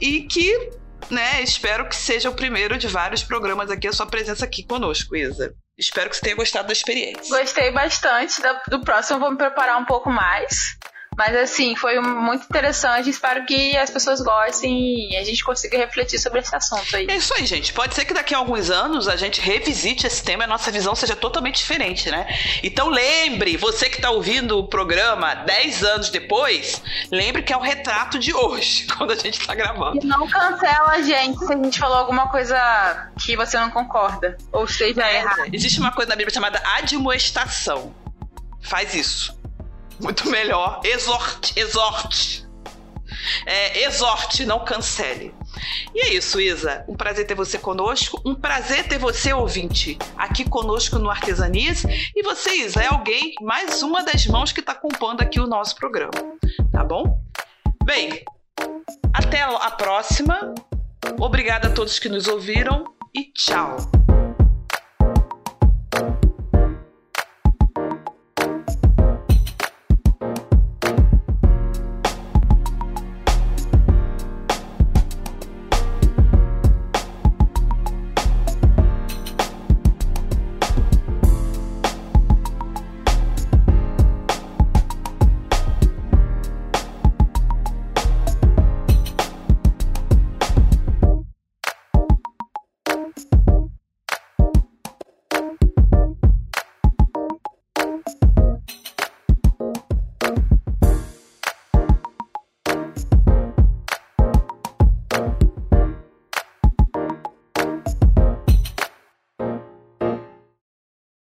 [0.00, 0.70] E que,
[1.10, 5.14] né, espero que seja o primeiro de vários programas aqui, a sua presença aqui conosco,
[5.16, 5.54] Isa.
[5.78, 7.36] Espero que você tenha gostado da experiência.
[7.36, 8.40] Gostei bastante.
[8.68, 10.76] Do próximo vou me preparar um pouco mais.
[11.16, 13.10] Mas assim, foi muito interessante.
[13.10, 17.06] Espero que as pessoas gostem e a gente consiga refletir sobre esse assunto aí.
[17.08, 17.72] É isso aí, gente.
[17.72, 20.70] Pode ser que daqui a alguns anos a gente revisite esse tema e a nossa
[20.70, 22.26] visão seja totalmente diferente, né?
[22.62, 27.60] Então lembre, você que está ouvindo o programa 10 anos depois, lembre que é o
[27.60, 29.98] retrato de hoje, quando a gente está gravando.
[30.02, 34.38] E não cancela a gente se a gente falou alguma coisa que você não concorda.
[34.50, 35.50] Ou seja, é, errado.
[35.52, 37.94] Existe uma coisa na Bíblia chamada admoestação.
[38.62, 39.41] Faz isso
[40.00, 40.80] muito melhor.
[40.84, 42.46] Exorte, exorte.
[43.46, 45.34] É, exorte, não cancele.
[45.94, 46.84] E é isso, Isa.
[46.88, 48.20] Um prazer ter você conosco.
[48.24, 51.84] Um prazer ter você, ouvinte, aqui conosco no Artesanias.
[52.14, 55.76] E você, Isa, é alguém, mais uma das mãos que está compondo aqui o nosso
[55.76, 56.12] programa.
[56.70, 57.20] Tá bom?
[57.84, 58.24] Bem,
[59.12, 60.54] até a próxima.
[61.18, 63.76] Obrigada a todos que nos ouviram e tchau.